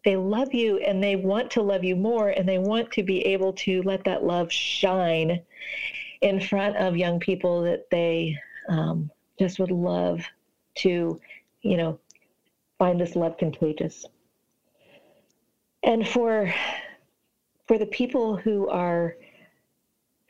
they 0.04 0.16
love 0.16 0.54
you 0.54 0.78
and 0.78 1.02
they 1.02 1.16
want 1.16 1.50
to 1.50 1.62
love 1.62 1.84
you 1.84 1.96
more 1.96 2.28
and 2.30 2.48
they 2.48 2.58
want 2.58 2.90
to 2.92 3.02
be 3.02 3.20
able 3.26 3.52
to 3.52 3.82
let 3.82 4.04
that 4.04 4.22
love 4.22 4.50
shine 4.52 5.42
in 6.22 6.40
front 6.40 6.76
of 6.76 6.96
young 6.96 7.18
people 7.18 7.62
that 7.62 7.90
they 7.90 8.36
um, 8.68 9.10
just 9.38 9.58
would 9.58 9.72
love 9.72 10.24
to, 10.76 11.20
you 11.62 11.76
know, 11.76 11.98
find 12.78 13.00
this 13.00 13.16
love 13.16 13.36
contagious. 13.38 14.06
And 15.82 16.06
for 16.06 16.52
for 17.66 17.78
the 17.78 17.86
people 17.86 18.36
who 18.36 18.68
are 18.68 19.16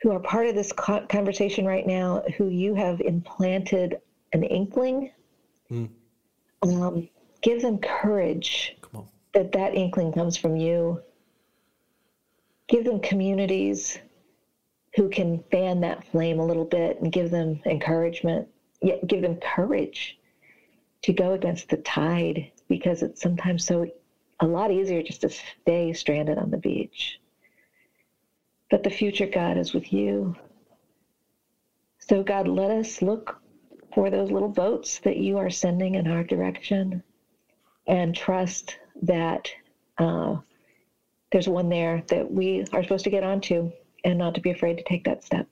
who 0.01 0.11
are 0.11 0.19
part 0.19 0.47
of 0.47 0.55
this 0.55 0.71
conversation 0.71 1.65
right 1.65 1.85
now, 1.85 2.23
who 2.37 2.49
you 2.49 2.73
have 2.73 3.01
implanted 3.01 4.01
an 4.33 4.43
inkling, 4.43 5.11
mm. 5.71 5.89
um, 6.63 7.07
give 7.41 7.61
them 7.61 7.77
courage 7.77 8.75
that 9.33 9.51
that 9.51 9.75
inkling 9.75 10.11
comes 10.11 10.37
from 10.37 10.55
you. 10.55 11.01
Give 12.67 12.83
them 12.83 12.99
communities 12.99 13.99
who 14.95 15.09
can 15.09 15.43
fan 15.51 15.81
that 15.81 16.05
flame 16.07 16.39
a 16.39 16.45
little 16.45 16.65
bit 16.65 16.99
and 17.01 17.11
give 17.11 17.31
them 17.31 17.61
encouragement, 17.65 18.47
yet 18.81 19.05
give 19.07 19.21
them 19.21 19.37
courage 19.37 20.17
to 21.03 21.13
go 21.13 21.33
against 21.33 21.69
the 21.69 21.77
tide 21.77 22.51
because 22.67 23.01
it's 23.01 23.21
sometimes 23.21 23.65
so 23.65 23.87
a 24.39 24.45
lot 24.45 24.71
easier 24.71 25.01
just 25.01 25.21
to 25.21 25.29
stay 25.29 25.93
stranded 25.93 26.37
on 26.37 26.51
the 26.51 26.57
beach. 26.57 27.19
But 28.69 28.83
the 28.83 28.89
future, 28.89 29.27
God, 29.27 29.57
is 29.57 29.73
with 29.73 29.91
you. 29.91 30.35
So, 31.99 32.23
God, 32.23 32.47
let 32.47 32.71
us 32.71 33.01
look 33.01 33.39
for 33.93 34.09
those 34.09 34.31
little 34.31 34.49
boats 34.49 34.99
that 34.99 35.17
you 35.17 35.37
are 35.37 35.49
sending 35.49 35.95
in 35.95 36.07
our 36.07 36.23
direction 36.23 37.03
and 37.87 38.15
trust 38.15 38.77
that 39.03 39.49
uh, 39.97 40.37
there's 41.31 41.49
one 41.49 41.69
there 41.69 42.03
that 42.07 42.31
we 42.31 42.65
are 42.71 42.83
supposed 42.83 43.03
to 43.03 43.09
get 43.09 43.23
onto 43.23 43.71
and 44.03 44.17
not 44.17 44.35
to 44.35 44.41
be 44.41 44.51
afraid 44.51 44.77
to 44.77 44.83
take 44.83 45.03
that 45.03 45.23
step. 45.23 45.47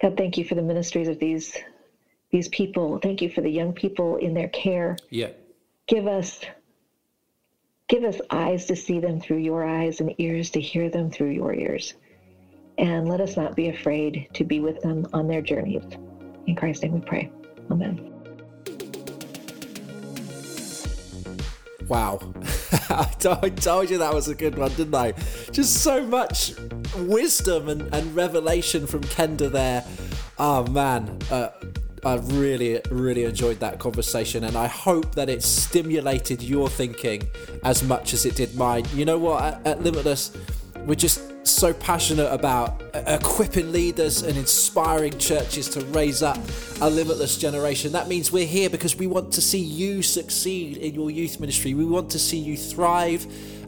God, 0.00 0.16
thank 0.16 0.36
you 0.36 0.44
for 0.44 0.54
the 0.54 0.62
ministries 0.62 1.08
of 1.08 1.18
these 1.18 1.56
these 2.30 2.48
people. 2.48 2.98
Thank 2.98 3.22
you 3.22 3.30
for 3.30 3.40
the 3.40 3.50
young 3.50 3.72
people 3.72 4.16
in 4.16 4.34
their 4.34 4.48
care. 4.48 4.96
Yeah. 5.10 5.30
Give 5.86 6.06
us 6.06 6.40
give 7.88 8.04
us 8.04 8.20
eyes 8.30 8.66
to 8.66 8.76
see 8.76 9.00
them 9.00 9.20
through 9.20 9.38
your 9.38 9.64
eyes 9.64 10.00
and 10.00 10.14
ears 10.18 10.50
to 10.50 10.60
hear 10.60 10.90
them 10.90 11.10
through 11.10 11.30
your 11.30 11.54
ears. 11.54 11.94
And 12.76 13.08
let 13.08 13.20
us 13.20 13.36
not 13.36 13.56
be 13.56 13.70
afraid 13.70 14.28
to 14.34 14.44
be 14.44 14.60
with 14.60 14.80
them 14.82 15.06
on 15.12 15.26
their 15.26 15.40
journeys. 15.40 15.82
In 16.46 16.54
Christ's 16.54 16.84
name 16.84 16.92
we 16.92 17.00
pray. 17.00 17.32
Amen. 17.70 18.12
Wow. 21.88 22.20
I 22.90 23.50
told 23.56 23.90
you 23.90 23.98
that 23.98 24.12
was 24.12 24.28
a 24.28 24.34
good 24.34 24.56
one, 24.58 24.70
didn't 24.74 24.94
I? 24.94 25.12
Just 25.50 25.82
so 25.82 26.06
much 26.06 26.52
wisdom 26.98 27.68
and, 27.68 27.92
and 27.94 28.14
revelation 28.14 28.86
from 28.86 29.00
Kenda 29.04 29.50
there. 29.50 29.84
Oh 30.38 30.66
man, 30.66 31.18
uh, 31.30 31.50
I 32.04 32.16
really, 32.16 32.80
really 32.90 33.24
enjoyed 33.24 33.60
that 33.60 33.78
conversation, 33.78 34.44
and 34.44 34.56
I 34.56 34.66
hope 34.66 35.14
that 35.14 35.28
it 35.28 35.42
stimulated 35.42 36.42
your 36.42 36.68
thinking 36.68 37.28
as 37.64 37.82
much 37.82 38.14
as 38.14 38.24
it 38.26 38.36
did 38.36 38.54
mine. 38.54 38.84
You 38.94 39.04
know 39.04 39.18
what? 39.18 39.42
At, 39.42 39.66
at 39.66 39.82
Limitless, 39.82 40.36
we're 40.86 40.94
just 40.94 41.20
so 41.46 41.72
passionate 41.74 42.32
about 42.32 42.82
equipping 42.94 43.72
leaders 43.72 44.22
and 44.22 44.36
inspiring 44.36 45.16
churches 45.18 45.68
to 45.70 45.80
raise 45.86 46.22
up 46.22 46.38
a 46.80 46.88
limitless 46.88 47.38
generation. 47.38 47.92
That 47.92 48.08
means 48.08 48.30
we're 48.30 48.46
here 48.46 48.70
because 48.70 48.96
we 48.96 49.06
want 49.06 49.32
to 49.32 49.40
see 49.40 49.58
you 49.58 50.02
succeed 50.02 50.76
in 50.76 50.94
your 50.94 51.10
youth 51.10 51.40
ministry. 51.40 51.74
We 51.74 51.84
want 51.84 52.10
to 52.10 52.18
see 52.18 52.38
you 52.38 52.56
thrive 52.56 53.26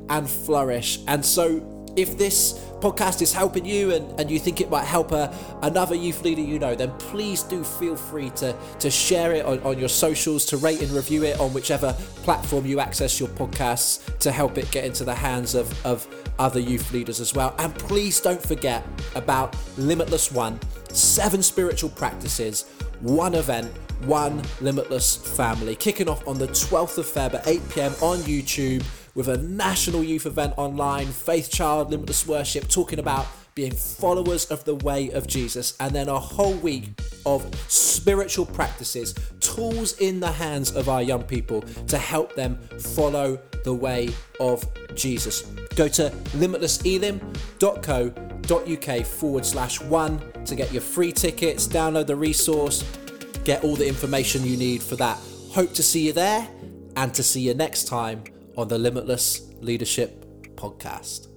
and 0.09 0.29
flourish. 0.29 1.01
And 1.09 1.25
so 1.25 1.93
if 1.97 2.16
this 2.19 2.53
podcast 2.81 3.23
is 3.23 3.33
helping 3.33 3.64
you 3.64 3.93
and, 3.93 4.20
and 4.20 4.31
you 4.31 4.39
think 4.39 4.61
it 4.61 4.70
might 4.70 4.85
help 4.85 5.12
a, 5.12 5.35
another 5.62 5.95
youth 5.95 6.22
leader 6.22 6.41
you 6.41 6.59
know, 6.59 6.74
then 6.74 6.91
please 6.99 7.43
do 7.43 7.62
feel 7.62 7.97
free 7.97 8.31
to, 8.31 8.57
to 8.78 8.91
share 8.91 9.33
it 9.33 9.45
on, 9.45 9.61
on 9.61 9.78
your 9.78 9.89
socials, 9.89 10.45
to 10.47 10.57
rate 10.57 10.81
and 10.83 10.91
review 10.91 11.24
it 11.24 11.39
on 11.41 11.53
whichever 11.53 11.93
platform 12.22 12.66
you 12.66 12.81
access 12.81 13.20
your 13.20 13.28
podcasts 13.31 14.18
to 14.18 14.33
help 14.33 14.59
it 14.59 14.70
get 14.70 14.85
into 14.85 15.05
the 15.05 15.14
hands 15.14 15.55
of, 15.55 15.87
of 15.87 16.07
other 16.39 16.61
youth 16.61 16.93
leaders 16.93 17.20
as 17.20 17.35
well. 17.35 17.55
And 17.59 17.74
please 17.74 18.20
don't 18.20 18.43
forget 18.43 18.85
about 19.14 19.57
Limitless 19.76 20.33
One 20.33 20.59
seven 20.93 21.43
spiritual 21.43 21.91
practices, 21.91 22.64
one 23.01 23.35
event, 23.35 23.70
one 24.05 24.43
limitless 24.61 25.16
family, 25.16 25.76
kicking 25.76 26.09
off 26.09 26.26
on 26.26 26.39
the 26.39 26.49
12th 26.49 26.99
of 26.99 27.07
Feb 27.07 27.35
at 27.35 27.47
8 27.47 27.68
pm 27.70 27.93
on 28.01 28.18
YouTube 28.18 28.85
with 29.14 29.28
a 29.28 29.36
national 29.38 30.02
youth 30.02 30.26
event 30.26 30.54
online, 30.56 31.06
Faith 31.06 31.50
Child, 31.50 31.90
Limitless 31.90 32.26
Worship, 32.26 32.68
talking 32.68 32.98
about 32.98 33.26
being 33.54 33.72
followers 33.72 34.46
of 34.46 34.64
the 34.64 34.74
way 34.76 35.11
of 35.11 35.26
Jesus, 35.26 35.76
and 35.80 35.94
then 35.94 36.08
a 36.08 36.18
whole 36.18 36.54
week 36.54 36.88
of 37.26 37.54
spiritual 37.68 38.46
practices, 38.46 39.14
tools 39.40 39.98
in 39.98 40.20
the 40.20 40.30
hands 40.30 40.74
of 40.74 40.88
our 40.88 41.02
young 41.02 41.22
people 41.22 41.61
to 41.88 41.98
help 41.98 42.34
them 42.34 42.56
follow 42.78 43.38
the 43.64 43.74
way 43.74 44.08
of 44.38 44.64
Jesus. 44.94 45.42
Go 45.76 45.88
to 45.88 46.11
limitlesselim.co.uk 46.32 49.06
forward 49.06 49.44
slash 49.44 49.80
one 49.82 50.22
to 50.44 50.54
get 50.54 50.72
your 50.72 50.82
free 50.82 51.12
tickets, 51.12 51.68
download 51.68 52.06
the 52.06 52.16
resource, 52.16 52.82
get 53.44 53.62
all 53.64 53.76
the 53.76 53.86
information 53.86 54.42
you 54.44 54.56
need 54.56 54.82
for 54.82 54.96
that 54.96 55.18
Hope 55.50 55.74
to 55.74 55.82
see 55.82 56.06
you 56.06 56.12
there 56.12 56.46
and 56.94 57.12
to 57.12 57.24
see 57.24 57.40
you 57.40 57.54
next 57.54 57.88
time 57.88 58.22
on 58.57 58.68
the 58.68 58.78
Limitless 58.78 59.51
Leadership 59.61 60.24
Podcast. 60.57 61.30